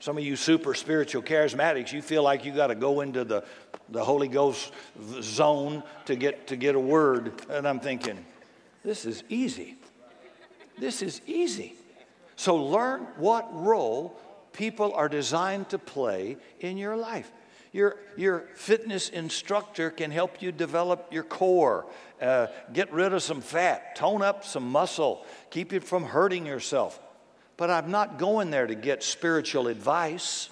Some 0.00 0.18
of 0.18 0.24
you 0.24 0.36
super 0.36 0.74
spiritual 0.74 1.22
charismatics, 1.22 1.92
you 1.92 2.02
feel 2.02 2.22
like 2.22 2.44
you 2.44 2.52
got 2.52 2.66
to 2.66 2.74
go 2.74 3.00
into 3.00 3.24
the, 3.24 3.44
the 3.88 4.04
Holy 4.04 4.28
Ghost 4.28 4.72
zone 5.20 5.82
to 6.06 6.16
get, 6.16 6.46
to 6.48 6.56
get 6.56 6.74
a 6.74 6.80
word. 6.80 7.32
And 7.48 7.66
I'm 7.66 7.80
thinking, 7.80 8.24
this 8.84 9.06
is 9.06 9.22
easy. 9.28 9.76
This 10.78 11.00
is 11.00 11.20
easy. 11.26 11.74
So 12.36 12.56
learn 12.56 13.06
what 13.16 13.48
role 13.54 14.18
people 14.52 14.92
are 14.94 15.08
designed 15.08 15.70
to 15.70 15.78
play 15.78 16.36
in 16.60 16.76
your 16.76 16.96
life. 16.96 17.30
Your, 17.74 17.96
your 18.16 18.44
fitness 18.54 19.08
instructor 19.08 19.90
can 19.90 20.12
help 20.12 20.40
you 20.40 20.52
develop 20.52 21.08
your 21.12 21.24
core, 21.24 21.86
uh, 22.22 22.46
get 22.72 22.92
rid 22.92 23.12
of 23.12 23.20
some 23.20 23.40
fat, 23.40 23.96
tone 23.96 24.22
up 24.22 24.44
some 24.44 24.70
muscle, 24.70 25.26
keep 25.50 25.72
you 25.72 25.80
from 25.80 26.04
hurting 26.04 26.46
yourself. 26.46 27.00
But 27.56 27.70
I'm 27.70 27.90
not 27.90 28.16
going 28.16 28.50
there 28.50 28.68
to 28.68 28.76
get 28.76 29.02
spiritual 29.02 29.66
advice. 29.66 30.50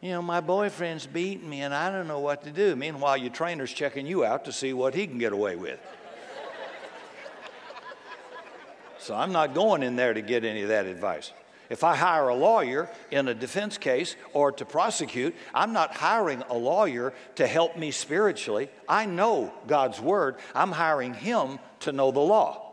You 0.00 0.10
know, 0.10 0.22
my 0.22 0.40
boyfriend's 0.40 1.06
beating 1.06 1.48
me 1.48 1.60
and 1.60 1.72
I 1.72 1.92
don't 1.92 2.08
know 2.08 2.18
what 2.18 2.42
to 2.42 2.50
do. 2.50 2.74
Meanwhile, 2.74 3.18
your 3.18 3.30
trainer's 3.30 3.72
checking 3.72 4.04
you 4.04 4.24
out 4.24 4.46
to 4.46 4.52
see 4.52 4.72
what 4.72 4.96
he 4.96 5.06
can 5.06 5.18
get 5.18 5.32
away 5.32 5.54
with. 5.54 5.78
So 8.98 9.14
I'm 9.14 9.32
not 9.32 9.54
going 9.54 9.82
in 9.82 9.96
there 9.96 10.12
to 10.12 10.20
get 10.20 10.44
any 10.44 10.60
of 10.60 10.68
that 10.68 10.84
advice. 10.84 11.32
If 11.70 11.84
I 11.84 11.94
hire 11.94 12.28
a 12.28 12.34
lawyer 12.34 12.90
in 13.12 13.28
a 13.28 13.34
defense 13.34 13.78
case 13.78 14.16
or 14.32 14.50
to 14.52 14.64
prosecute, 14.64 15.36
I'm 15.54 15.72
not 15.72 15.94
hiring 15.94 16.42
a 16.50 16.54
lawyer 16.54 17.14
to 17.36 17.46
help 17.46 17.76
me 17.76 17.92
spiritually. 17.92 18.68
I 18.88 19.06
know 19.06 19.54
God's 19.68 20.00
word. 20.00 20.36
I'm 20.52 20.72
hiring 20.72 21.14
him 21.14 21.60
to 21.80 21.92
know 21.92 22.10
the 22.10 22.18
law. 22.18 22.72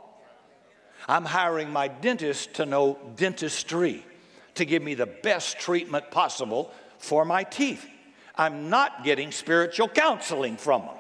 I'm 1.08 1.26
hiring 1.26 1.70
my 1.70 1.88
dentist 1.88 2.56
to 2.56 2.66
know 2.66 2.98
dentistry, 3.16 4.04
to 4.56 4.66
give 4.66 4.82
me 4.82 4.96
the 4.96 5.06
best 5.06 5.60
treatment 5.60 6.10
possible 6.10 6.72
for 6.98 7.24
my 7.24 7.44
teeth. 7.44 7.86
I'm 8.36 8.72
not 8.72 9.04
getting 9.04 9.32
spiritual 9.32 9.90
counseling 9.90 10.58
from 10.58 10.82
them. 10.82 10.96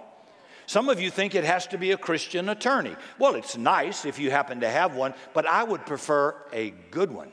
Some 0.68 0.90
of 0.90 1.02
you 1.02 1.10
think 1.10 1.34
it 1.34 1.46
has 1.46 1.66
to 1.68 1.80
be 1.80 1.92
a 1.92 1.98
Christian 1.98 2.50
attorney. 2.50 2.96
Well, 3.18 3.34
it's 3.34 3.58
nice 3.58 4.06
if 4.06 4.20
you 4.20 4.30
happen 4.30 4.60
to 4.60 4.70
have 4.70 4.96
one, 4.96 5.16
but 5.34 5.48
I 5.48 5.64
would 5.64 5.86
prefer 5.86 6.36
a 6.54 6.70
good 6.92 7.12
one. 7.12 7.32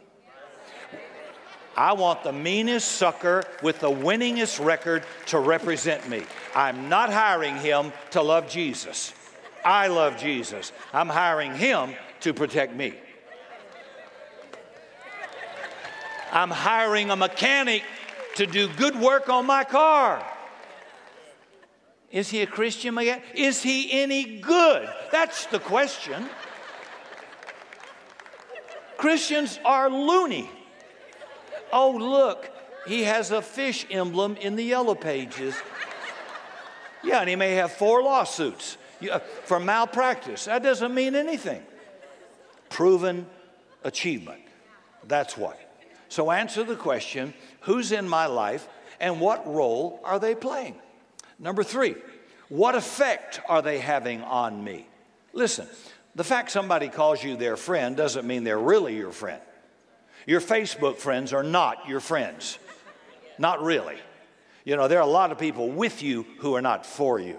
I 1.76 1.92
want 1.94 2.22
the 2.22 2.32
meanest 2.32 2.92
sucker 2.92 3.42
with 3.62 3.80
the 3.80 3.90
winningest 3.90 4.64
record 4.64 5.04
to 5.26 5.38
represent 5.38 6.08
me. 6.08 6.22
I'm 6.54 6.88
not 6.88 7.12
hiring 7.12 7.56
him 7.56 7.92
to 8.12 8.22
love 8.22 8.48
Jesus. 8.48 9.12
I 9.64 9.88
love 9.88 10.18
Jesus. 10.18 10.72
I'm 10.92 11.08
hiring 11.08 11.54
him 11.54 11.94
to 12.20 12.32
protect 12.32 12.74
me. 12.74 12.94
I'm 16.32 16.50
hiring 16.50 17.10
a 17.10 17.16
mechanic 17.16 17.82
to 18.36 18.46
do 18.46 18.68
good 18.68 19.00
work 19.00 19.28
on 19.28 19.46
my 19.46 19.64
car. 19.64 20.24
Is 22.10 22.28
he 22.28 22.42
a 22.42 22.46
Christian 22.46 22.96
again? 22.98 23.22
Is 23.34 23.62
he 23.62 23.90
any 23.90 24.38
good? 24.38 24.88
That's 25.10 25.46
the 25.46 25.58
question. 25.58 26.28
Christians 28.96 29.58
are 29.64 29.90
loony. 29.90 30.48
Oh, 31.74 31.90
look, 31.90 32.48
he 32.86 33.02
has 33.02 33.32
a 33.32 33.42
fish 33.42 33.84
emblem 33.90 34.36
in 34.36 34.54
the 34.54 34.62
yellow 34.62 34.94
pages. 34.94 35.56
Yeah, 37.02 37.18
and 37.18 37.28
he 37.28 37.34
may 37.34 37.56
have 37.56 37.72
four 37.72 38.00
lawsuits 38.00 38.78
uh, 39.10 39.18
for 39.18 39.58
malpractice. 39.58 40.44
That 40.44 40.62
doesn't 40.62 40.94
mean 40.94 41.16
anything. 41.16 41.62
Proven 42.70 43.26
achievement. 43.82 44.40
That's 45.08 45.36
what. 45.36 45.58
So 46.08 46.30
answer 46.30 46.62
the 46.62 46.76
question 46.76 47.34
who's 47.62 47.90
in 47.90 48.08
my 48.08 48.26
life 48.26 48.68
and 49.00 49.20
what 49.20 49.44
role 49.44 50.00
are 50.04 50.20
they 50.20 50.36
playing? 50.36 50.76
Number 51.40 51.64
three, 51.64 51.96
what 52.48 52.76
effect 52.76 53.40
are 53.48 53.62
they 53.62 53.78
having 53.78 54.22
on 54.22 54.62
me? 54.62 54.86
Listen, 55.32 55.66
the 56.14 56.24
fact 56.24 56.52
somebody 56.52 56.88
calls 56.88 57.22
you 57.24 57.36
their 57.36 57.56
friend 57.56 57.96
doesn't 57.96 58.24
mean 58.24 58.44
they're 58.44 58.56
really 58.58 58.96
your 58.96 59.10
friend. 59.10 59.42
Your 60.26 60.40
Facebook 60.40 60.96
friends 60.96 61.32
are 61.32 61.42
not 61.42 61.88
your 61.88 62.00
friends. 62.00 62.58
Not 63.38 63.62
really. 63.62 63.96
You 64.64 64.76
know, 64.76 64.88
there 64.88 64.98
are 64.98 65.02
a 65.02 65.06
lot 65.06 65.32
of 65.32 65.38
people 65.38 65.70
with 65.70 66.02
you 66.02 66.24
who 66.38 66.54
are 66.54 66.62
not 66.62 66.86
for 66.86 67.18
you. 67.18 67.38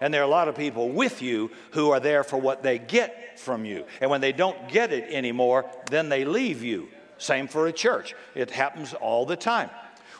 And 0.00 0.14
there 0.14 0.20
are 0.20 0.26
a 0.26 0.28
lot 0.28 0.48
of 0.48 0.54
people 0.54 0.88
with 0.88 1.20
you 1.20 1.50
who 1.72 1.90
are 1.90 2.00
there 2.00 2.22
for 2.22 2.36
what 2.36 2.62
they 2.62 2.78
get 2.78 3.40
from 3.40 3.64
you. 3.64 3.84
And 4.00 4.10
when 4.10 4.20
they 4.20 4.32
don't 4.32 4.68
get 4.68 4.92
it 4.92 5.12
anymore, 5.12 5.68
then 5.90 6.08
they 6.08 6.24
leave 6.24 6.62
you. 6.62 6.88
Same 7.18 7.48
for 7.48 7.66
a 7.66 7.72
church. 7.72 8.14
It 8.34 8.50
happens 8.50 8.94
all 8.94 9.26
the 9.26 9.36
time. 9.36 9.70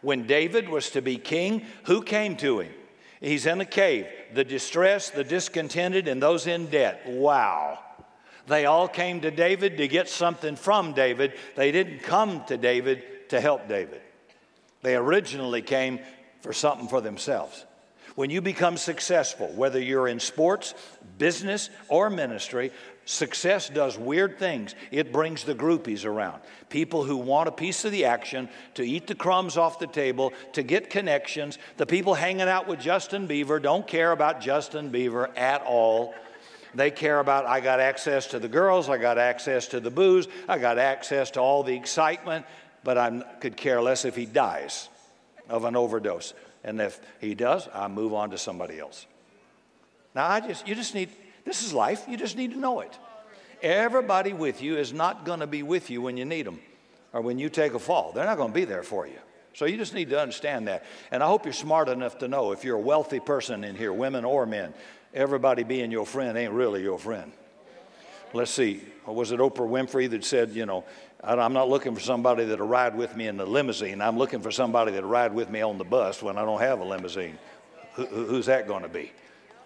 When 0.02 0.26
David 0.26 0.68
was 0.68 0.90
to 0.90 1.02
be 1.02 1.18
king, 1.18 1.64
who 1.84 2.02
came 2.02 2.36
to 2.38 2.60
him? 2.60 2.72
He's 3.20 3.46
in 3.46 3.60
a 3.60 3.66
cave. 3.66 4.06
The 4.34 4.44
distressed, 4.44 5.14
the 5.14 5.24
discontented, 5.24 6.08
and 6.08 6.22
those 6.22 6.46
in 6.46 6.66
debt. 6.66 7.02
Wow. 7.06 7.78
They 8.50 8.66
all 8.66 8.88
came 8.88 9.20
to 9.20 9.30
David 9.30 9.78
to 9.78 9.88
get 9.88 10.08
something 10.08 10.56
from 10.56 10.92
David. 10.92 11.34
They 11.54 11.70
didn't 11.70 12.00
come 12.00 12.44
to 12.46 12.56
David 12.56 13.30
to 13.30 13.40
help 13.40 13.68
David. 13.68 14.00
They 14.82 14.96
originally 14.96 15.62
came 15.62 16.00
for 16.40 16.52
something 16.52 16.88
for 16.88 17.00
themselves. 17.00 17.64
When 18.16 18.28
you 18.28 18.40
become 18.40 18.76
successful, 18.76 19.46
whether 19.54 19.80
you're 19.80 20.08
in 20.08 20.18
sports, 20.18 20.74
business, 21.16 21.70
or 21.88 22.10
ministry, 22.10 22.72
Success 23.10 23.68
does 23.68 23.98
weird 23.98 24.38
things. 24.38 24.76
It 24.92 25.12
brings 25.12 25.42
the 25.42 25.54
groupies 25.54 26.04
around. 26.04 26.40
People 26.68 27.02
who 27.02 27.16
want 27.16 27.48
a 27.48 27.52
piece 27.52 27.84
of 27.84 27.90
the 27.90 28.04
action, 28.04 28.48
to 28.74 28.84
eat 28.84 29.08
the 29.08 29.16
crumbs 29.16 29.56
off 29.56 29.80
the 29.80 29.88
table, 29.88 30.32
to 30.52 30.62
get 30.62 30.90
connections. 30.90 31.58
The 31.76 31.86
people 31.86 32.14
hanging 32.14 32.42
out 32.42 32.68
with 32.68 32.78
Justin 32.78 33.26
Bieber 33.26 33.60
don't 33.60 33.84
care 33.84 34.12
about 34.12 34.40
Justin 34.40 34.92
Bieber 34.92 35.36
at 35.36 35.62
all. 35.62 36.14
They 36.74 36.90
care 36.90 37.18
about, 37.18 37.46
I 37.46 37.60
got 37.60 37.80
access 37.80 38.28
to 38.28 38.38
the 38.38 38.48
girls, 38.48 38.88
I 38.88 38.98
got 38.98 39.18
access 39.18 39.68
to 39.68 39.80
the 39.80 39.90
booze, 39.90 40.28
I 40.48 40.58
got 40.58 40.78
access 40.78 41.30
to 41.32 41.40
all 41.40 41.62
the 41.62 41.74
excitement, 41.74 42.46
but 42.84 42.96
I 42.96 43.22
could 43.40 43.56
care 43.56 43.80
less 43.80 44.04
if 44.04 44.16
he 44.16 44.26
dies 44.26 44.88
of 45.48 45.64
an 45.64 45.76
overdose. 45.76 46.32
And 46.62 46.80
if 46.80 47.00
he 47.20 47.34
does, 47.34 47.68
I 47.74 47.88
move 47.88 48.14
on 48.14 48.30
to 48.30 48.38
somebody 48.38 48.78
else. 48.78 49.06
Now, 50.14 50.28
I 50.28 50.40
just, 50.40 50.68
you 50.68 50.74
just 50.74 50.94
need, 50.94 51.08
this 51.44 51.64
is 51.64 51.72
life. 51.72 52.04
You 52.08 52.16
just 52.16 52.36
need 52.36 52.52
to 52.52 52.58
know 52.58 52.80
it. 52.80 52.96
Everybody 53.62 54.32
with 54.32 54.62
you 54.62 54.76
is 54.76 54.92
not 54.92 55.24
going 55.24 55.40
to 55.40 55.46
be 55.46 55.62
with 55.62 55.90
you 55.90 56.02
when 56.02 56.16
you 56.16 56.24
need 56.24 56.46
them 56.46 56.60
or 57.12 57.20
when 57.20 57.38
you 57.38 57.48
take 57.48 57.74
a 57.74 57.78
fall. 57.78 58.12
They're 58.12 58.24
not 58.24 58.36
going 58.36 58.50
to 58.50 58.54
be 58.54 58.64
there 58.64 58.82
for 58.82 59.06
you. 59.06 59.18
So 59.54 59.64
you 59.64 59.76
just 59.76 59.94
need 59.94 60.10
to 60.10 60.20
understand 60.20 60.68
that. 60.68 60.84
And 61.10 61.22
I 61.22 61.26
hope 61.26 61.44
you're 61.44 61.52
smart 61.52 61.88
enough 61.88 62.18
to 62.18 62.28
know 62.28 62.52
if 62.52 62.64
you're 62.64 62.76
a 62.76 62.80
wealthy 62.80 63.20
person 63.20 63.64
in 63.64 63.74
here, 63.74 63.92
women 63.92 64.24
or 64.24 64.46
men, 64.46 64.72
everybody 65.14 65.62
being 65.62 65.90
your 65.90 66.06
friend 66.06 66.36
ain't 66.36 66.52
really 66.52 66.82
your 66.82 66.98
friend. 66.98 67.32
Let's 68.32 68.50
see, 68.50 68.82
was 69.06 69.32
it 69.32 69.40
Oprah 69.40 69.68
Winfrey 69.68 70.08
that 70.10 70.24
said, 70.24 70.50
you 70.50 70.64
know, 70.64 70.84
I'm 71.22 71.52
not 71.52 71.68
looking 71.68 71.94
for 71.94 72.00
somebody 72.00 72.44
that'll 72.44 72.66
ride 72.66 72.96
with 72.96 73.16
me 73.16 73.26
in 73.26 73.36
the 73.36 73.44
limousine. 73.44 74.00
I'm 74.00 74.16
looking 74.16 74.40
for 74.40 74.50
somebody 74.50 74.92
that'll 74.92 75.08
ride 75.08 75.34
with 75.34 75.50
me 75.50 75.60
on 75.60 75.78
the 75.78 75.84
bus 75.84 76.22
when 76.22 76.38
I 76.38 76.44
don't 76.44 76.60
have 76.60 76.80
a 76.80 76.84
limousine. 76.84 77.38
who's 77.94 78.46
that 78.46 78.68
going 78.68 78.82
to 78.82 78.88
be? 78.88 79.12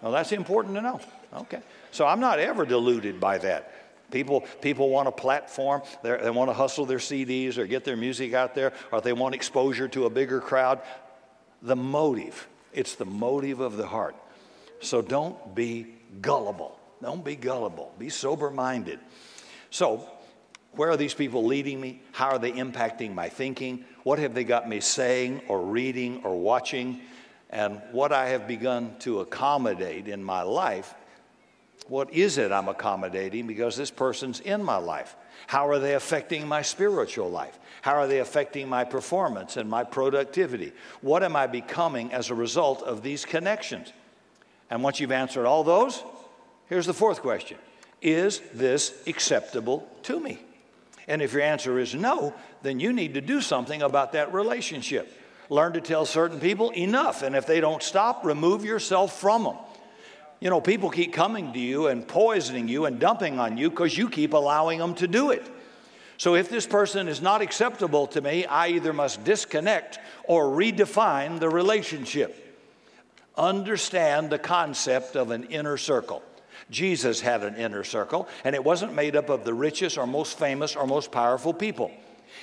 Well, 0.01 0.11
that's 0.11 0.31
important 0.31 0.75
to 0.75 0.81
know. 0.81 0.99
Okay. 1.33 1.61
So 1.91 2.05
I'm 2.05 2.19
not 2.19 2.39
ever 2.39 2.65
deluded 2.65 3.19
by 3.19 3.37
that. 3.39 3.71
People, 4.11 4.41
people 4.61 4.89
want 4.89 5.07
a 5.07 5.11
platform, 5.11 5.81
They're, 6.03 6.21
they 6.21 6.29
want 6.29 6.49
to 6.49 6.53
hustle 6.53 6.85
their 6.85 6.99
CDs 6.99 7.57
or 7.57 7.65
get 7.65 7.83
their 7.83 7.97
music 7.97 8.33
out 8.33 8.53
there, 8.53 8.73
or 8.91 9.01
they 9.01 9.13
want 9.13 9.33
exposure 9.33 9.87
to 9.89 10.05
a 10.05 10.09
bigger 10.09 10.39
crowd. 10.39 10.81
The 11.61 11.75
motive, 11.75 12.47
it's 12.71 12.95
the 12.95 13.05
motive 13.05 13.61
of 13.61 13.77
the 13.77 13.87
heart. 13.87 14.15
So 14.79 15.01
don't 15.01 15.55
be 15.55 15.87
gullible. 16.21 16.77
Don't 17.01 17.23
be 17.23 17.35
gullible. 17.35 17.93
Be 17.97 18.09
sober 18.09 18.49
minded. 18.49 18.99
So, 19.69 20.09
where 20.71 20.89
are 20.89 20.97
these 20.97 21.13
people 21.13 21.45
leading 21.45 21.79
me? 21.79 22.01
How 22.11 22.31
are 22.31 22.39
they 22.39 22.51
impacting 22.51 23.13
my 23.13 23.29
thinking? 23.29 23.85
What 24.03 24.19
have 24.19 24.33
they 24.33 24.43
got 24.43 24.67
me 24.67 24.81
saying 24.81 25.41
or 25.47 25.61
reading 25.61 26.21
or 26.23 26.39
watching? 26.39 27.01
And 27.49 27.81
what 27.91 28.11
I 28.11 28.29
have 28.29 28.47
begun 28.47 28.95
to 28.99 29.21
accommodate 29.21 30.07
in 30.07 30.23
my 30.23 30.41
life 30.41 30.93
What 31.87 32.11
is 32.13 32.37
it 32.37 32.51
I'm 32.51 32.67
accommodating 32.67 33.45
because 33.45 33.75
this 33.75 33.91
person's 33.91 34.39
in 34.39 34.63
my 34.63 34.77
life? 34.77 35.15
How 35.47 35.67
are 35.69 35.77
they 35.77 35.93
affecting 35.93 36.47
my 36.47 36.63
spiritual 36.63 37.29
life? 37.29 37.59
How 37.81 37.93
are 37.93 38.07
they 38.07 38.19
affecting 38.19 38.67
my 38.67 38.83
performance 38.83 39.57
and 39.57 39.69
my 39.69 39.83
productivity? 39.83 40.73
What 41.01 41.21
am 41.21 41.35
I 41.35 41.45
becoming 41.45 42.11
as 42.11 42.31
a 42.31 42.35
result 42.35 42.81
of 42.81 43.03
these 43.03 43.25
connections? 43.25 43.93
And 44.69 44.83
once 44.83 44.99
you've 44.99 45.11
answered 45.11 45.45
all 45.45 45.63
those, 45.63 46.03
here's 46.67 46.85
the 46.85 46.93
fourth 46.93 47.21
question 47.21 47.57
Is 48.01 48.41
this 48.53 48.93
acceptable 49.07 49.87
to 50.03 50.19
me? 50.19 50.39
And 51.07 51.21
if 51.21 51.33
your 51.33 51.43
answer 51.43 51.77
is 51.79 51.93
no, 51.93 52.33
then 52.63 52.79
you 52.79 52.91
need 52.91 53.13
to 53.13 53.21
do 53.21 53.41
something 53.41 53.81
about 53.81 54.13
that 54.13 54.33
relationship. 54.33 55.11
Learn 55.49 55.73
to 55.73 55.81
tell 55.81 56.05
certain 56.05 56.39
people 56.39 56.71
enough. 56.71 57.21
And 57.21 57.35
if 57.35 57.45
they 57.45 57.59
don't 57.59 57.83
stop, 57.83 58.25
remove 58.25 58.65
yourself 58.65 59.19
from 59.19 59.43
them. 59.43 59.57
You 60.39 60.49
know, 60.49 60.59
people 60.59 60.89
keep 60.89 61.13
coming 61.13 61.53
to 61.53 61.59
you 61.59 61.87
and 61.87 62.07
poisoning 62.07 62.67
you 62.67 62.85
and 62.85 62.99
dumping 62.99 63.39
on 63.39 63.57
you 63.57 63.69
because 63.69 63.95
you 63.97 64.09
keep 64.09 64.33
allowing 64.33 64.79
them 64.79 64.95
to 64.95 65.07
do 65.07 65.29
it. 65.29 65.43
So 66.17 66.35
if 66.35 66.49
this 66.49 66.65
person 66.65 67.07
is 67.07 67.21
not 67.21 67.41
acceptable 67.41 68.07
to 68.07 68.21
me, 68.21 68.45
I 68.45 68.69
either 68.69 68.93
must 68.93 69.23
disconnect 69.23 69.99
or 70.23 70.45
redefine 70.45 71.39
the 71.39 71.49
relationship. 71.49 72.44
Understand 73.37 74.29
the 74.29 74.39
concept 74.39 75.15
of 75.15 75.31
an 75.31 75.45
inner 75.45 75.77
circle. 75.77 76.23
Jesus 76.69 77.21
had 77.21 77.43
an 77.43 77.55
inner 77.55 77.83
circle, 77.83 78.27
and 78.43 78.55
it 78.55 78.63
wasn't 78.63 78.93
made 78.93 79.15
up 79.15 79.29
of 79.29 79.43
the 79.43 79.53
richest 79.53 79.97
or 79.97 80.07
most 80.07 80.39
famous 80.39 80.75
or 80.75 80.87
most 80.87 81.11
powerful 81.11 81.53
people. 81.53 81.91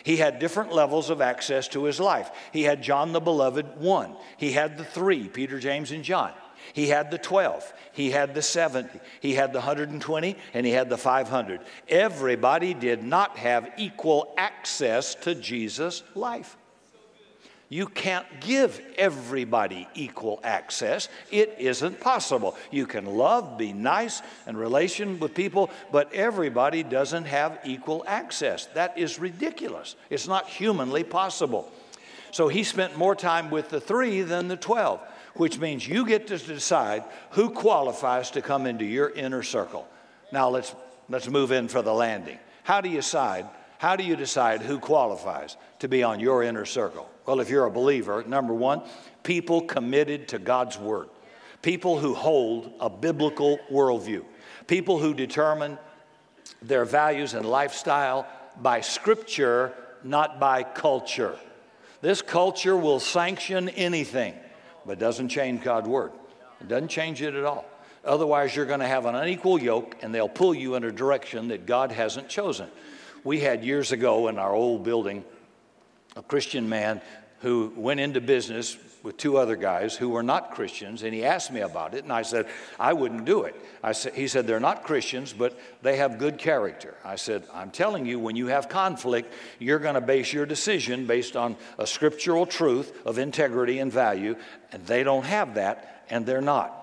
He 0.04 0.16
had 0.16 0.38
different 0.38 0.72
levels 0.72 1.10
of 1.10 1.20
access 1.20 1.68
to 1.68 1.84
his 1.84 2.00
life. 2.00 2.30
He 2.52 2.62
had 2.62 2.82
John 2.82 3.12
the 3.12 3.20
Beloved, 3.20 3.78
one. 3.78 4.16
He 4.36 4.52
had 4.52 4.78
the 4.78 4.84
three, 4.84 5.28
Peter, 5.28 5.58
James, 5.58 5.92
and 5.92 6.04
John. 6.04 6.32
He 6.72 6.88
had 6.88 7.10
the 7.10 7.18
12, 7.18 7.72
he 7.92 8.10
had 8.12 8.34
the 8.34 8.42
70, 8.42 9.00
he 9.20 9.34
had 9.34 9.52
the 9.52 9.58
120, 9.58 10.36
and 10.54 10.64
he 10.64 10.72
had 10.72 10.88
the 10.88 10.96
500. 10.96 11.60
Everybody 11.88 12.72
did 12.72 13.02
not 13.02 13.36
have 13.36 13.72
equal 13.76 14.32
access 14.38 15.14
to 15.16 15.34
Jesus' 15.34 16.02
life. 16.14 16.56
You 17.72 17.86
can't 17.86 18.26
give 18.40 18.82
everybody 18.98 19.88
equal 19.94 20.40
access. 20.44 21.08
It 21.30 21.56
isn't 21.58 22.00
possible. 22.00 22.54
You 22.70 22.84
can 22.84 23.06
love, 23.06 23.56
be 23.56 23.72
nice, 23.72 24.20
and 24.46 24.58
relation 24.58 25.18
with 25.18 25.32
people, 25.32 25.70
but 25.90 26.12
everybody 26.12 26.82
doesn't 26.82 27.24
have 27.24 27.58
equal 27.64 28.04
access. 28.06 28.66
That 28.74 28.98
is 28.98 29.18
ridiculous. 29.18 29.96
It's 30.10 30.28
not 30.28 30.50
humanly 30.50 31.02
possible. 31.02 31.72
So 32.30 32.48
he 32.48 32.62
spent 32.62 32.98
more 32.98 33.16
time 33.16 33.48
with 33.48 33.70
the 33.70 33.80
three 33.80 34.20
than 34.20 34.48
the 34.48 34.58
12, 34.58 35.00
which 35.36 35.58
means 35.58 35.88
you 35.88 36.04
get 36.04 36.26
to 36.26 36.36
decide 36.36 37.04
who 37.30 37.48
qualifies 37.48 38.32
to 38.32 38.42
come 38.42 38.66
into 38.66 38.84
your 38.84 39.08
inner 39.08 39.42
circle. 39.42 39.88
Now 40.30 40.50
let's, 40.50 40.74
let's 41.08 41.30
move 41.30 41.52
in 41.52 41.68
for 41.68 41.80
the 41.80 41.94
landing. 41.94 42.38
How 42.64 42.82
do 42.82 42.90
you 42.90 42.96
decide? 42.96 43.46
How 43.78 43.96
do 43.96 44.04
you 44.04 44.14
decide 44.14 44.60
who 44.60 44.78
qualifies 44.78 45.56
to 45.82 45.88
be 45.88 46.04
on 46.04 46.20
your 46.20 46.44
inner 46.44 46.64
circle? 46.64 47.10
Well, 47.26 47.40
if 47.40 47.50
you're 47.50 47.66
a 47.66 47.70
believer, 47.70 48.22
number 48.24 48.54
one, 48.54 48.82
people 49.24 49.62
committed 49.62 50.28
to 50.28 50.38
God's 50.38 50.78
Word, 50.78 51.08
people 51.60 51.98
who 51.98 52.14
hold 52.14 52.72
a 52.78 52.88
biblical 52.88 53.58
worldview, 53.68 54.24
people 54.68 55.00
who 55.00 55.12
determine 55.12 55.76
their 56.62 56.84
values 56.84 57.34
and 57.34 57.44
lifestyle 57.44 58.28
by 58.60 58.80
Scripture, 58.80 59.72
not 60.04 60.38
by 60.38 60.62
culture. 60.62 61.36
This 62.00 62.22
culture 62.22 62.76
will 62.76 63.00
sanction 63.00 63.68
anything, 63.70 64.34
but 64.86 65.00
doesn't 65.00 65.30
change 65.30 65.64
God's 65.64 65.88
Word. 65.88 66.12
It 66.60 66.68
doesn't 66.68 66.88
change 66.88 67.22
it 67.22 67.34
at 67.34 67.44
all. 67.44 67.64
Otherwise, 68.04 68.54
you're 68.54 68.66
going 68.66 68.78
to 68.78 68.86
have 68.86 69.06
an 69.06 69.16
unequal 69.16 69.60
yoke 69.60 69.96
and 70.00 70.14
they'll 70.14 70.28
pull 70.28 70.54
you 70.54 70.76
in 70.76 70.84
a 70.84 70.92
direction 70.92 71.48
that 71.48 71.66
God 71.66 71.90
hasn't 71.90 72.28
chosen. 72.28 72.68
We 73.24 73.40
had 73.40 73.64
years 73.64 73.90
ago 73.90 74.28
in 74.28 74.38
our 74.38 74.52
old 74.52 74.84
building 74.84 75.24
a 76.16 76.22
Christian 76.22 76.68
man 76.68 77.00
who 77.40 77.72
went 77.76 77.98
into 77.98 78.20
business 78.20 78.76
with 79.02 79.16
two 79.16 79.36
other 79.36 79.56
guys 79.56 79.96
who 79.96 80.08
were 80.08 80.22
not 80.22 80.52
Christians, 80.52 81.02
and 81.02 81.12
he 81.12 81.24
asked 81.24 81.50
me 81.50 81.60
about 81.60 81.92
it, 81.94 82.04
and 82.04 82.12
I 82.12 82.22
said, 82.22 82.46
I 82.78 82.92
wouldn't 82.92 83.24
do 83.24 83.42
it. 83.42 83.56
I 83.82 83.92
said, 83.92 84.14
he 84.14 84.28
said, 84.28 84.46
they're 84.46 84.60
not 84.60 84.84
Christians, 84.84 85.32
but 85.32 85.58
they 85.82 85.96
have 85.96 86.18
good 86.18 86.38
character. 86.38 86.94
I 87.04 87.16
said, 87.16 87.42
I'm 87.52 87.72
telling 87.72 88.06
you, 88.06 88.20
when 88.20 88.36
you 88.36 88.46
have 88.46 88.68
conflict, 88.68 89.32
you're 89.58 89.80
going 89.80 89.96
to 89.96 90.00
base 90.00 90.32
your 90.32 90.46
decision 90.46 91.06
based 91.06 91.36
on 91.36 91.56
a 91.78 91.86
scriptural 91.86 92.46
truth 92.46 92.92
of 93.04 93.18
integrity 93.18 93.80
and 93.80 93.92
value, 93.92 94.36
and 94.70 94.86
they 94.86 95.02
don't 95.02 95.24
have 95.24 95.56
that, 95.56 96.04
and 96.08 96.24
they're 96.24 96.40
not. 96.40 96.78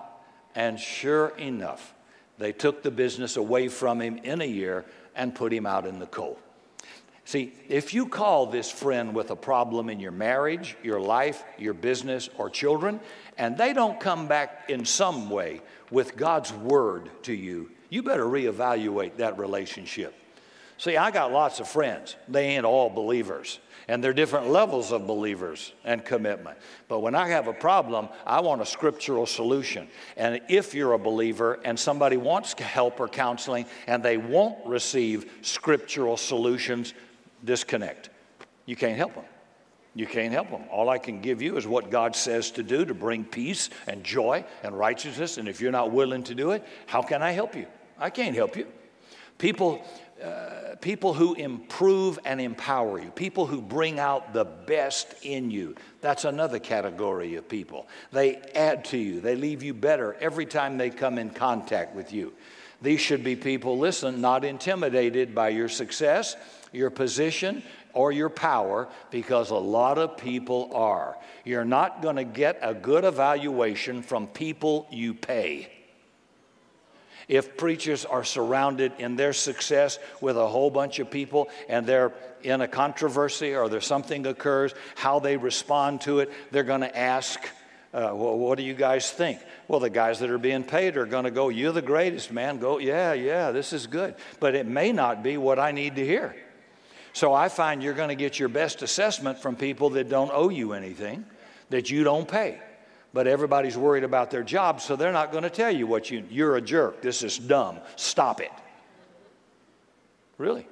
And 0.54 0.78
sure 0.78 1.28
enough, 1.38 1.94
they 2.36 2.52
took 2.52 2.82
the 2.82 2.90
business 2.90 3.38
away 3.38 3.68
from 3.68 4.00
him 4.00 4.18
in 4.18 4.42
a 4.42 4.46
year 4.46 4.84
and 5.14 5.34
put 5.34 5.52
him 5.52 5.64
out 5.64 5.86
in 5.86 5.98
the 5.98 6.06
cold. 6.06 6.38
See, 7.24 7.52
if 7.68 7.94
you 7.94 8.06
call 8.06 8.46
this 8.46 8.70
friend 8.70 9.14
with 9.14 9.30
a 9.30 9.36
problem 9.36 9.88
in 9.88 10.00
your 10.00 10.10
marriage, 10.10 10.76
your 10.82 11.00
life, 11.00 11.44
your 11.58 11.74
business, 11.74 12.28
or 12.38 12.50
children, 12.50 12.98
and 13.38 13.56
they 13.56 13.72
don't 13.72 14.00
come 14.00 14.26
back 14.26 14.64
in 14.68 14.84
some 14.84 15.30
way 15.30 15.60
with 15.90 16.16
God's 16.16 16.52
word 16.52 17.10
to 17.24 17.32
you, 17.32 17.70
you 17.88 18.02
better 18.02 18.24
reevaluate 18.24 19.16
that 19.18 19.38
relationship. 19.38 20.14
See, 20.80 20.96
I 20.96 21.10
got 21.10 21.30
lots 21.30 21.60
of 21.60 21.68
friends. 21.68 22.16
They 22.26 22.46
ain't 22.56 22.64
all 22.64 22.88
believers, 22.88 23.58
and 23.86 24.02
they're 24.02 24.14
different 24.14 24.48
levels 24.48 24.92
of 24.92 25.06
believers 25.06 25.74
and 25.84 26.02
commitment. 26.02 26.56
But 26.88 27.00
when 27.00 27.14
I 27.14 27.28
have 27.28 27.48
a 27.48 27.52
problem, 27.52 28.08
I 28.24 28.40
want 28.40 28.62
a 28.62 28.66
scriptural 28.66 29.26
solution. 29.26 29.88
And 30.16 30.40
if 30.48 30.72
you're 30.72 30.94
a 30.94 30.98
believer 30.98 31.60
and 31.64 31.78
somebody 31.78 32.16
wants 32.16 32.54
help 32.54 32.98
or 32.98 33.08
counseling 33.08 33.66
and 33.86 34.02
they 34.02 34.16
won't 34.16 34.56
receive 34.66 35.30
scriptural 35.42 36.16
solutions, 36.16 36.94
disconnect. 37.44 38.10
You 38.66 38.76
can't 38.76 38.96
help 38.96 39.14
them. 39.14 39.24
You 39.94 40.06
can't 40.06 40.32
help 40.32 40.50
them. 40.50 40.62
All 40.70 40.88
I 40.88 40.98
can 40.98 41.20
give 41.20 41.42
you 41.42 41.56
is 41.56 41.66
what 41.66 41.90
God 41.90 42.14
says 42.14 42.52
to 42.52 42.62
do 42.62 42.84
to 42.84 42.94
bring 42.94 43.24
peace 43.24 43.70
and 43.88 44.04
joy 44.04 44.44
and 44.62 44.78
righteousness. 44.78 45.36
And 45.36 45.48
if 45.48 45.60
you're 45.60 45.72
not 45.72 45.90
willing 45.90 46.22
to 46.24 46.34
do 46.34 46.52
it, 46.52 46.64
how 46.86 47.02
can 47.02 47.22
I 47.22 47.32
help 47.32 47.56
you? 47.56 47.66
I 47.98 48.10
can't 48.10 48.36
help 48.36 48.56
you. 48.56 48.68
People, 49.38 49.84
uh, 50.22 50.76
people 50.80 51.12
who 51.12 51.34
improve 51.34 52.18
and 52.24 52.40
empower 52.40 53.00
you, 53.00 53.10
people 53.10 53.46
who 53.46 53.60
bring 53.60 53.98
out 53.98 54.32
the 54.32 54.44
best 54.44 55.14
in 55.22 55.50
you. 55.50 55.74
That's 56.02 56.24
another 56.24 56.60
category 56.60 57.34
of 57.34 57.48
people. 57.48 57.88
They 58.12 58.36
add 58.54 58.84
to 58.86 58.98
you, 58.98 59.20
they 59.20 59.34
leave 59.34 59.62
you 59.62 59.74
better 59.74 60.14
every 60.20 60.46
time 60.46 60.78
they 60.78 60.90
come 60.90 61.18
in 61.18 61.30
contact 61.30 61.96
with 61.96 62.12
you. 62.12 62.32
These 62.82 63.00
should 63.00 63.24
be 63.24 63.34
people, 63.34 63.78
listen, 63.78 64.20
not 64.20 64.44
intimidated 64.44 65.34
by 65.34 65.50
your 65.50 65.68
success 65.68 66.36
your 66.72 66.90
position, 66.90 67.62
or 67.94 68.12
your 68.12 68.28
power 68.28 68.88
because 69.10 69.50
a 69.50 69.56
lot 69.56 69.98
of 69.98 70.16
people 70.16 70.70
are. 70.74 71.16
You're 71.44 71.64
not 71.64 72.02
going 72.02 72.16
to 72.16 72.24
get 72.24 72.58
a 72.62 72.74
good 72.74 73.04
evaluation 73.04 74.02
from 74.02 74.26
people 74.26 74.86
you 74.90 75.14
pay. 75.14 75.72
If 77.28 77.56
preachers 77.56 78.04
are 78.04 78.24
surrounded 78.24 78.92
in 78.98 79.14
their 79.14 79.32
success 79.32 80.00
with 80.20 80.36
a 80.36 80.48
whole 80.48 80.70
bunch 80.70 80.98
of 80.98 81.10
people 81.10 81.48
and 81.68 81.86
they're 81.86 82.12
in 82.42 82.60
a 82.60 82.66
controversy 82.66 83.54
or 83.54 83.68
there's 83.68 83.86
something 83.86 84.26
occurs, 84.26 84.74
how 84.96 85.20
they 85.20 85.36
respond 85.36 86.00
to 86.02 86.18
it, 86.18 86.32
they're 86.50 86.64
going 86.64 86.80
to 86.80 86.98
ask, 86.98 87.40
uh, 87.94 88.10
well, 88.12 88.36
what 88.36 88.58
do 88.58 88.64
you 88.64 88.74
guys 88.74 89.12
think? 89.12 89.38
Well, 89.68 89.78
the 89.78 89.90
guys 89.90 90.18
that 90.18 90.30
are 90.30 90.38
being 90.38 90.64
paid 90.64 90.96
are 90.96 91.06
going 91.06 91.22
to 91.22 91.30
go, 91.30 91.50
You're 91.50 91.72
the 91.72 91.82
greatest, 91.82 92.32
man. 92.32 92.58
Go, 92.58 92.78
yeah, 92.78 93.12
yeah, 93.12 93.52
this 93.52 93.72
is 93.72 93.86
good. 93.86 94.16
But 94.40 94.56
it 94.56 94.66
may 94.66 94.90
not 94.90 95.22
be 95.22 95.36
what 95.36 95.60
I 95.60 95.70
need 95.70 95.96
to 95.96 96.04
hear. 96.04 96.34
So 97.12 97.34
I 97.34 97.48
find 97.48 97.82
you're 97.82 97.94
going 97.94 98.08
to 98.08 98.14
get 98.14 98.38
your 98.38 98.48
best 98.48 98.82
assessment 98.82 99.38
from 99.38 99.56
people 99.56 99.90
that 99.90 100.08
don't 100.08 100.30
owe 100.32 100.48
you 100.48 100.72
anything, 100.72 101.24
that 101.70 101.90
you 101.90 102.04
don't 102.04 102.28
pay. 102.28 102.58
But 103.12 103.26
everybody's 103.26 103.76
worried 103.76 104.04
about 104.04 104.30
their 104.30 104.44
job, 104.44 104.80
so 104.80 104.94
they're 104.94 105.12
not 105.12 105.32
going 105.32 105.42
to 105.42 105.50
tell 105.50 105.70
you 105.70 105.86
what 105.86 106.10
you, 106.10 106.24
you're 106.30 106.56
a 106.56 106.60
jerk. 106.60 107.02
This 107.02 107.22
is 107.22 107.36
dumb. 107.36 107.80
Stop 107.96 108.40
it. 108.40 108.52
Really? 110.38 110.66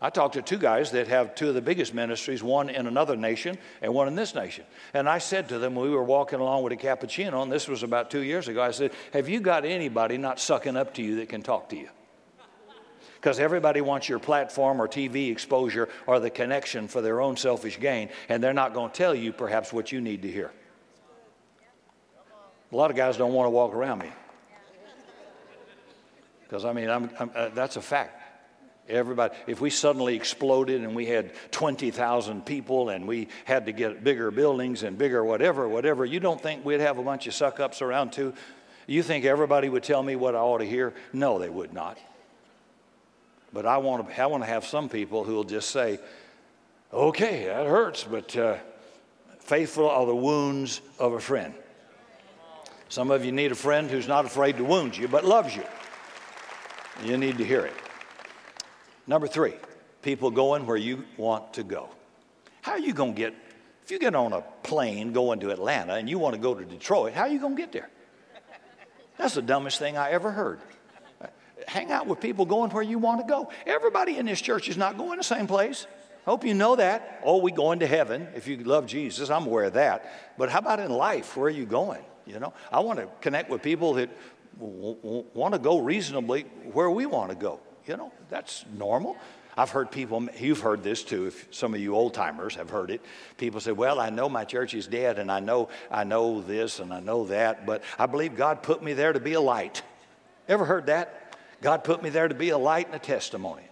I 0.00 0.10
talked 0.10 0.34
to 0.34 0.42
two 0.42 0.58
guys 0.58 0.90
that 0.90 1.06
have 1.06 1.36
two 1.36 1.48
of 1.48 1.54
the 1.54 1.60
biggest 1.60 1.94
ministries, 1.94 2.42
one 2.42 2.68
in 2.68 2.88
another 2.88 3.14
nation 3.14 3.56
and 3.80 3.94
one 3.94 4.08
in 4.08 4.16
this 4.16 4.34
nation. 4.34 4.64
And 4.94 5.08
I 5.08 5.18
said 5.18 5.48
to 5.50 5.60
them, 5.60 5.76
we 5.76 5.90
were 5.90 6.02
walking 6.02 6.40
along 6.40 6.64
with 6.64 6.72
a 6.72 6.76
cappuccino, 6.76 7.40
and 7.40 7.52
this 7.52 7.68
was 7.68 7.84
about 7.84 8.10
two 8.10 8.22
years 8.22 8.48
ago. 8.48 8.60
I 8.60 8.72
said, 8.72 8.90
Have 9.12 9.28
you 9.28 9.38
got 9.38 9.64
anybody 9.64 10.18
not 10.18 10.40
sucking 10.40 10.76
up 10.76 10.94
to 10.94 11.02
you 11.02 11.16
that 11.16 11.28
can 11.28 11.42
talk 11.42 11.68
to 11.68 11.76
you? 11.76 11.88
Because 13.22 13.38
everybody 13.38 13.80
wants 13.80 14.08
your 14.08 14.18
platform 14.18 14.82
or 14.82 14.88
TV 14.88 15.30
exposure 15.30 15.88
or 16.08 16.18
the 16.18 16.28
connection 16.28 16.88
for 16.88 17.00
their 17.00 17.20
own 17.20 17.36
selfish 17.36 17.78
gain, 17.78 18.08
and 18.28 18.42
they're 18.42 18.52
not 18.52 18.74
going 18.74 18.90
to 18.90 18.96
tell 18.96 19.14
you 19.14 19.32
perhaps 19.32 19.72
what 19.72 19.92
you 19.92 20.00
need 20.00 20.22
to 20.22 20.30
hear. 20.30 20.50
A 22.72 22.76
lot 22.76 22.90
of 22.90 22.96
guys 22.96 23.16
don't 23.16 23.32
want 23.32 23.46
to 23.46 23.50
walk 23.50 23.74
around 23.74 24.00
me. 24.00 24.10
Because, 26.42 26.64
I 26.64 26.72
mean, 26.72 26.90
I'm, 26.90 27.10
I'm, 27.20 27.30
uh, 27.32 27.48
that's 27.50 27.76
a 27.76 27.80
fact. 27.80 28.20
Everybody, 28.88 29.36
if 29.46 29.60
we 29.60 29.70
suddenly 29.70 30.16
exploded 30.16 30.82
and 30.82 30.96
we 30.96 31.06
had 31.06 31.30
20,000 31.52 32.44
people 32.44 32.88
and 32.88 33.06
we 33.06 33.28
had 33.44 33.66
to 33.66 33.72
get 33.72 34.02
bigger 34.02 34.32
buildings 34.32 34.82
and 34.82 34.98
bigger 34.98 35.24
whatever, 35.24 35.68
whatever, 35.68 36.04
you 36.04 36.18
don't 36.18 36.40
think 36.40 36.64
we'd 36.64 36.80
have 36.80 36.98
a 36.98 37.02
bunch 37.04 37.28
of 37.28 37.34
suck 37.34 37.60
ups 37.60 37.82
around 37.82 38.12
too? 38.12 38.34
You 38.88 39.04
think 39.04 39.24
everybody 39.24 39.68
would 39.68 39.84
tell 39.84 40.02
me 40.02 40.16
what 40.16 40.34
I 40.34 40.38
ought 40.38 40.58
to 40.58 40.64
hear? 40.64 40.92
No, 41.12 41.38
they 41.38 41.48
would 41.48 41.72
not. 41.72 41.98
But 43.52 43.66
I 43.66 43.76
want 43.78 44.08
to, 44.08 44.22
I 44.22 44.26
want 44.26 44.42
to 44.42 44.48
have 44.48 44.64
some 44.64 44.88
people 44.88 45.24
who 45.24 45.34
will 45.34 45.44
just 45.44 45.70
say, 45.70 45.98
okay, 46.92 47.46
that 47.46 47.66
hurts, 47.66 48.04
but 48.04 48.36
uh, 48.36 48.56
faithful 49.40 49.88
are 49.88 50.06
the 50.06 50.16
wounds 50.16 50.80
of 50.98 51.12
a 51.12 51.20
friend. 51.20 51.54
Some 52.88 53.10
of 53.10 53.24
you 53.24 53.32
need 53.32 53.52
a 53.52 53.56
friend 53.56 53.90
who's 53.90 54.08
not 54.08 54.24
afraid 54.24 54.56
to 54.58 54.64
wound 54.64 54.96
you, 54.96 55.08
but 55.08 55.24
loves 55.24 55.54
you. 55.56 55.64
You 57.04 57.16
need 57.16 57.38
to 57.38 57.44
hear 57.44 57.64
it. 57.64 57.74
Number 59.06 59.26
three, 59.26 59.54
people 60.02 60.30
going 60.30 60.66
where 60.66 60.76
you 60.76 61.04
want 61.16 61.54
to 61.54 61.62
go. 61.62 61.88
How 62.60 62.72
are 62.72 62.78
you 62.78 62.92
going 62.92 63.14
to 63.14 63.18
get, 63.18 63.34
if 63.84 63.90
you 63.90 63.98
get 63.98 64.14
on 64.14 64.32
a 64.32 64.42
plane 64.62 65.12
going 65.12 65.40
to 65.40 65.50
Atlanta 65.50 65.94
and 65.94 66.08
you 66.08 66.18
want 66.18 66.34
to 66.34 66.40
go 66.40 66.54
to 66.54 66.64
Detroit, 66.64 67.12
how 67.14 67.22
are 67.22 67.28
you 67.28 67.40
going 67.40 67.56
to 67.56 67.62
get 67.62 67.72
there? 67.72 67.90
That's 69.18 69.34
the 69.34 69.42
dumbest 69.42 69.78
thing 69.78 69.96
I 69.96 70.10
ever 70.10 70.30
heard. 70.30 70.60
Hang 71.68 71.90
out 71.90 72.06
with 72.06 72.20
people 72.20 72.44
going 72.44 72.70
where 72.70 72.82
you 72.82 72.98
want 72.98 73.20
to 73.20 73.26
go. 73.26 73.50
Everybody 73.66 74.16
in 74.16 74.26
this 74.26 74.40
church 74.40 74.68
is 74.68 74.76
not 74.76 74.98
going 74.98 75.18
the 75.18 75.24
same 75.24 75.46
place. 75.46 75.86
Hope 76.24 76.44
you 76.44 76.54
know 76.54 76.76
that. 76.76 77.20
Oh, 77.24 77.38
we 77.38 77.50
going 77.50 77.80
to 77.80 77.86
heaven 77.86 78.28
if 78.34 78.46
you 78.46 78.56
love 78.58 78.86
Jesus. 78.86 79.28
I'm 79.28 79.46
aware 79.46 79.64
of 79.64 79.74
that. 79.74 80.34
But 80.38 80.50
how 80.50 80.60
about 80.60 80.78
in 80.78 80.90
life? 80.90 81.36
Where 81.36 81.46
are 81.46 81.50
you 81.50 81.66
going? 81.66 82.02
You 82.26 82.38
know, 82.38 82.52
I 82.70 82.80
want 82.80 83.00
to 83.00 83.08
connect 83.20 83.50
with 83.50 83.62
people 83.62 83.94
that 83.94 84.08
w- 84.58 84.94
w- 85.02 85.24
want 85.34 85.54
to 85.54 85.58
go 85.58 85.80
reasonably 85.80 86.42
where 86.72 86.90
we 86.90 87.06
want 87.06 87.30
to 87.30 87.36
go. 87.36 87.58
You 87.86 87.96
know, 87.96 88.12
that's 88.28 88.64
normal. 88.78 89.16
I've 89.56 89.70
heard 89.70 89.90
people, 89.90 90.28
you've 90.38 90.60
heard 90.60 90.82
this 90.82 91.02
too, 91.02 91.26
if 91.26 91.48
some 91.50 91.74
of 91.74 91.80
you 91.80 91.94
old 91.94 92.14
timers 92.14 92.54
have 92.54 92.70
heard 92.70 92.90
it. 92.90 93.02
People 93.36 93.60
say, 93.60 93.72
Well, 93.72 94.00
I 94.00 94.08
know 94.08 94.28
my 94.28 94.44
church 94.44 94.72
is 94.74 94.86
dead, 94.86 95.18
and 95.18 95.30
I 95.30 95.40
know, 95.40 95.68
I 95.90 96.04
know 96.04 96.40
this 96.40 96.78
and 96.78 96.92
I 96.92 97.00
know 97.00 97.24
that, 97.26 97.66
but 97.66 97.82
I 97.98 98.06
believe 98.06 98.36
God 98.36 98.62
put 98.62 98.82
me 98.82 98.94
there 98.94 99.12
to 99.12 99.20
be 99.20 99.34
a 99.34 99.40
light. 99.40 99.82
Ever 100.48 100.64
heard 100.64 100.86
that? 100.86 101.21
God 101.62 101.84
put 101.84 102.02
me 102.02 102.10
there 102.10 102.28
to 102.28 102.34
be 102.34 102.50
a 102.50 102.58
light 102.58 102.86
and 102.86 102.94
a 102.94 102.98
testimony. 102.98 103.62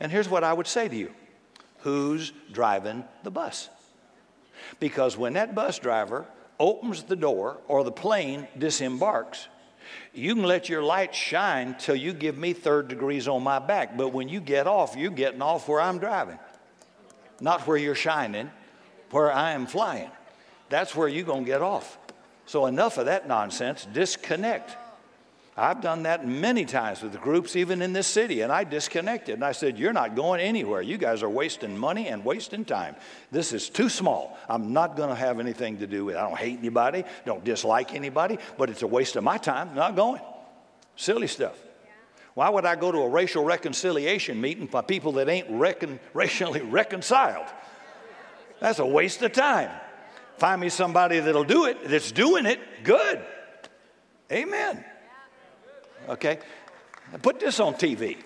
And 0.00 0.10
here's 0.10 0.28
what 0.28 0.42
I 0.42 0.52
would 0.52 0.66
say 0.66 0.88
to 0.88 0.96
you 0.96 1.10
Who's 1.80 2.32
driving 2.50 3.04
the 3.22 3.30
bus? 3.30 3.68
Because 4.80 5.16
when 5.16 5.34
that 5.34 5.54
bus 5.54 5.78
driver 5.78 6.26
opens 6.58 7.04
the 7.04 7.16
door 7.16 7.58
or 7.68 7.84
the 7.84 7.92
plane 7.92 8.48
disembarks, 8.58 9.48
you 10.12 10.34
can 10.34 10.44
let 10.44 10.68
your 10.68 10.82
light 10.82 11.14
shine 11.14 11.76
till 11.78 11.94
you 11.94 12.12
give 12.12 12.36
me 12.36 12.52
third 12.52 12.88
degrees 12.88 13.28
on 13.28 13.42
my 13.42 13.58
back. 13.58 13.96
But 13.96 14.08
when 14.08 14.28
you 14.28 14.40
get 14.40 14.66
off, 14.66 14.96
you're 14.96 15.10
getting 15.10 15.42
off 15.42 15.68
where 15.68 15.80
I'm 15.80 15.98
driving, 15.98 16.38
not 17.40 17.66
where 17.66 17.76
you're 17.76 17.94
shining, 17.94 18.50
where 19.10 19.32
I 19.32 19.52
am 19.52 19.66
flying. 19.66 20.10
That's 20.68 20.94
where 20.94 21.08
you're 21.08 21.24
going 21.24 21.44
to 21.44 21.50
get 21.50 21.62
off. 21.62 21.98
So, 22.46 22.66
enough 22.66 22.98
of 22.98 23.06
that 23.06 23.28
nonsense. 23.28 23.86
Disconnect. 23.92 24.76
I've 25.60 25.82
done 25.82 26.04
that 26.04 26.26
many 26.26 26.64
times 26.64 27.02
with 27.02 27.20
groups, 27.20 27.54
even 27.54 27.82
in 27.82 27.92
this 27.92 28.06
city, 28.06 28.40
and 28.40 28.50
I 28.50 28.64
disconnected. 28.64 29.34
And 29.34 29.44
I 29.44 29.52
said, 29.52 29.78
You're 29.78 29.92
not 29.92 30.16
going 30.16 30.40
anywhere. 30.40 30.80
You 30.80 30.96
guys 30.96 31.22
are 31.22 31.28
wasting 31.28 31.76
money 31.76 32.08
and 32.08 32.24
wasting 32.24 32.64
time. 32.64 32.96
This 33.30 33.52
is 33.52 33.68
too 33.68 33.90
small. 33.90 34.38
I'm 34.48 34.72
not 34.72 34.96
going 34.96 35.10
to 35.10 35.14
have 35.14 35.38
anything 35.38 35.76
to 35.80 35.86
do 35.86 36.06
with 36.06 36.14
it. 36.14 36.18
I 36.18 36.26
don't 36.26 36.38
hate 36.38 36.58
anybody, 36.58 37.04
don't 37.26 37.44
dislike 37.44 37.94
anybody, 37.94 38.38
but 38.56 38.70
it's 38.70 38.80
a 38.80 38.86
waste 38.86 39.16
of 39.16 39.24
my 39.24 39.36
time. 39.36 39.74
Not 39.74 39.96
going. 39.96 40.22
Silly 40.96 41.26
stuff. 41.26 41.58
Why 42.32 42.48
would 42.48 42.64
I 42.64 42.74
go 42.74 42.90
to 42.90 42.98
a 42.98 43.08
racial 43.10 43.44
reconciliation 43.44 44.40
meeting 44.40 44.64
by 44.64 44.80
people 44.80 45.12
that 45.12 45.28
ain't 45.28 45.50
recon- 45.50 46.00
racially 46.14 46.60
reconciled? 46.62 47.48
That's 48.60 48.78
a 48.78 48.86
waste 48.86 49.20
of 49.20 49.32
time. 49.32 49.70
Find 50.38 50.58
me 50.58 50.70
somebody 50.70 51.20
that'll 51.20 51.44
do 51.44 51.66
it, 51.66 51.86
that's 51.86 52.12
doing 52.12 52.46
it, 52.46 52.60
good. 52.82 53.20
Amen. 54.32 54.86
Okay? 56.08 56.38
Put 57.22 57.40
this 57.40 57.60
on 57.60 57.74
TV. 57.74 58.16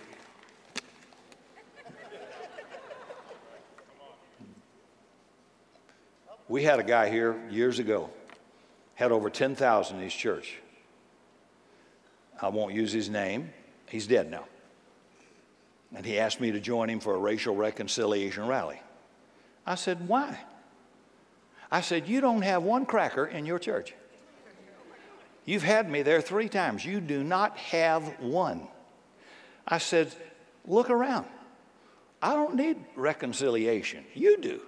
We 6.48 6.62
had 6.62 6.78
a 6.78 6.84
guy 6.84 7.08
here 7.08 7.40
years 7.50 7.78
ago, 7.78 8.10
had 8.94 9.12
over 9.12 9.30
10,000 9.30 9.96
in 9.96 10.02
his 10.02 10.14
church. 10.14 10.58
I 12.40 12.48
won't 12.48 12.74
use 12.74 12.92
his 12.92 13.08
name, 13.08 13.52
he's 13.88 14.06
dead 14.06 14.30
now. 14.30 14.44
And 15.94 16.04
he 16.04 16.18
asked 16.18 16.40
me 16.40 16.52
to 16.52 16.60
join 16.60 16.90
him 16.90 17.00
for 17.00 17.14
a 17.14 17.18
racial 17.18 17.54
reconciliation 17.54 18.46
rally. 18.46 18.80
I 19.66 19.76
said, 19.76 20.06
Why? 20.06 20.38
I 21.70 21.80
said, 21.80 22.08
You 22.08 22.20
don't 22.20 22.42
have 22.42 22.62
one 22.62 22.84
cracker 22.84 23.26
in 23.26 23.46
your 23.46 23.58
church. 23.58 23.94
You've 25.44 25.62
had 25.62 25.90
me 25.90 26.02
there 26.02 26.20
three 26.20 26.48
times. 26.48 26.84
You 26.84 27.00
do 27.00 27.22
not 27.22 27.56
have 27.58 28.20
one. 28.20 28.66
I 29.66 29.78
said, 29.78 30.12
Look 30.66 30.88
around. 30.88 31.26
I 32.22 32.32
don't 32.34 32.54
need 32.54 32.78
reconciliation. 32.96 34.04
You 34.14 34.38
do. 34.38 34.60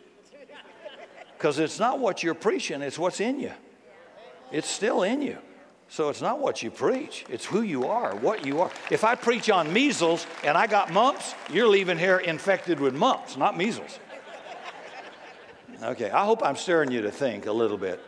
Because 1.36 1.58
it's 1.58 1.78
not 1.78 1.98
what 1.98 2.22
you're 2.22 2.34
preaching, 2.34 2.82
it's 2.82 2.98
what's 2.98 3.20
in 3.20 3.40
you. 3.40 3.52
It's 4.52 4.68
still 4.68 5.02
in 5.02 5.22
you. 5.22 5.38
So 5.88 6.08
it's 6.08 6.20
not 6.20 6.40
what 6.40 6.62
you 6.62 6.70
preach, 6.70 7.24
it's 7.28 7.44
who 7.44 7.62
you 7.62 7.86
are, 7.86 8.14
what 8.16 8.44
you 8.44 8.60
are. 8.60 8.70
If 8.90 9.04
I 9.04 9.14
preach 9.14 9.48
on 9.50 9.72
measles 9.72 10.26
and 10.42 10.58
I 10.58 10.66
got 10.66 10.92
mumps, 10.92 11.34
you're 11.50 11.68
leaving 11.68 11.96
here 11.96 12.18
infected 12.18 12.80
with 12.80 12.94
mumps, 12.94 13.36
not 13.36 13.56
measles. 13.56 13.98
Okay, 15.82 16.10
I 16.10 16.24
hope 16.24 16.44
I'm 16.44 16.56
stirring 16.56 16.90
you 16.90 17.02
to 17.02 17.10
think 17.10 17.46
a 17.46 17.52
little 17.52 17.78
bit. 17.78 18.02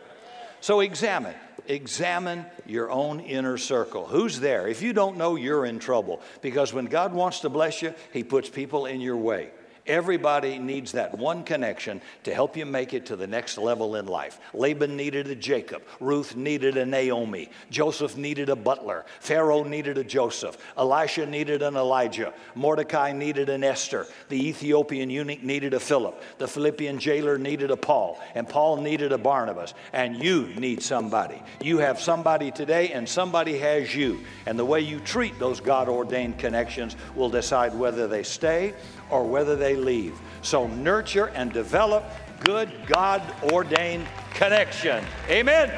So 0.59 0.81
examine 0.81 1.35
examine 1.69 2.45
your 2.65 2.91
own 2.91 3.21
inner 3.21 3.57
circle. 3.57 4.05
Who's 4.05 4.39
there? 4.39 4.67
If 4.67 4.81
you 4.81 4.91
don't 4.91 5.17
know, 5.17 5.35
you're 5.35 5.65
in 5.65 5.79
trouble. 5.79 6.21
Because 6.41 6.73
when 6.73 6.85
God 6.85 7.13
wants 7.13 7.41
to 7.41 7.49
bless 7.49 7.81
you, 7.81 7.93
He 8.11 8.23
puts 8.23 8.49
people 8.49 8.87
in 8.87 8.99
your 8.99 9.17
way. 9.17 9.51
Everybody 9.89 10.59
needs 10.59 10.91
that 10.91 11.17
one 11.17 11.43
connection 11.43 11.99
to 12.23 12.31
help 12.31 12.55
you 12.55 12.63
make 12.67 12.93
it 12.93 13.07
to 13.07 13.15
the 13.15 13.25
next 13.25 13.57
level 13.57 13.95
in 13.95 14.05
life. 14.05 14.39
Laban 14.53 14.95
needed 14.95 15.25
a 15.27 15.35
Jacob. 15.35 15.81
Ruth 15.99 16.35
needed 16.35 16.77
a 16.77 16.85
Naomi. 16.85 17.49
Joseph 17.71 18.15
needed 18.15 18.49
a 18.49 18.55
butler. 18.55 19.03
Pharaoh 19.19 19.63
needed 19.63 19.97
a 19.97 20.03
Joseph. 20.03 20.59
Elisha 20.77 21.25
needed 21.25 21.63
an 21.63 21.75
Elijah. 21.75 22.35
Mordecai 22.53 23.11
needed 23.13 23.49
an 23.49 23.63
Esther. 23.63 24.05
The 24.29 24.47
Ethiopian 24.47 25.09
eunuch 25.09 25.41
needed 25.41 25.73
a 25.73 25.79
Philip. 25.79 26.21
The 26.37 26.47
Philippian 26.47 26.99
jailer 26.99 27.39
needed 27.39 27.71
a 27.71 27.77
Paul. 27.77 28.21
And 28.35 28.47
Paul 28.47 28.77
needed 28.77 29.11
a 29.11 29.17
Barnabas. 29.17 29.73
And 29.91 30.23
you 30.23 30.53
need 30.55 30.83
somebody. 30.83 31.41
You 31.61 31.79
have 31.79 31.99
somebody 31.99 32.51
today, 32.51 32.89
and 32.89 33.09
somebody 33.09 33.57
has 33.57 33.95
you. 33.95 34.19
And 34.45 34.59
the 34.59 34.65
way 34.65 34.81
you 34.81 34.99
treat 34.99 35.39
those 35.39 35.59
God 35.59 35.89
ordained 35.89 36.37
connections 36.37 36.95
will 37.15 37.31
decide 37.31 37.73
whether 37.73 38.07
they 38.07 38.21
stay 38.21 38.75
or 39.09 39.23
whether 39.23 39.55
they 39.55 39.75
leave. 39.75 40.19
So 40.41 40.67
nurture 40.67 41.27
and 41.35 41.51
develop 41.51 42.05
good 42.41 42.71
God 42.87 43.21
ordained 43.51 44.07
connection. 44.33 45.03
Amen. 45.29 45.71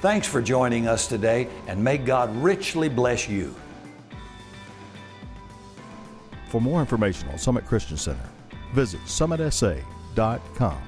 Thanks 0.00 0.28
for 0.28 0.40
joining 0.40 0.86
us 0.86 1.08
today, 1.08 1.48
and 1.66 1.82
may 1.82 1.98
God 1.98 2.34
richly 2.36 2.88
bless 2.88 3.28
you. 3.28 3.54
For 6.48 6.60
more 6.60 6.80
information 6.80 7.28
on 7.28 7.38
Summit 7.38 7.66
Christian 7.66 7.96
Center, 7.96 8.28
visit 8.72 9.00
summitsa.com. 9.00 10.82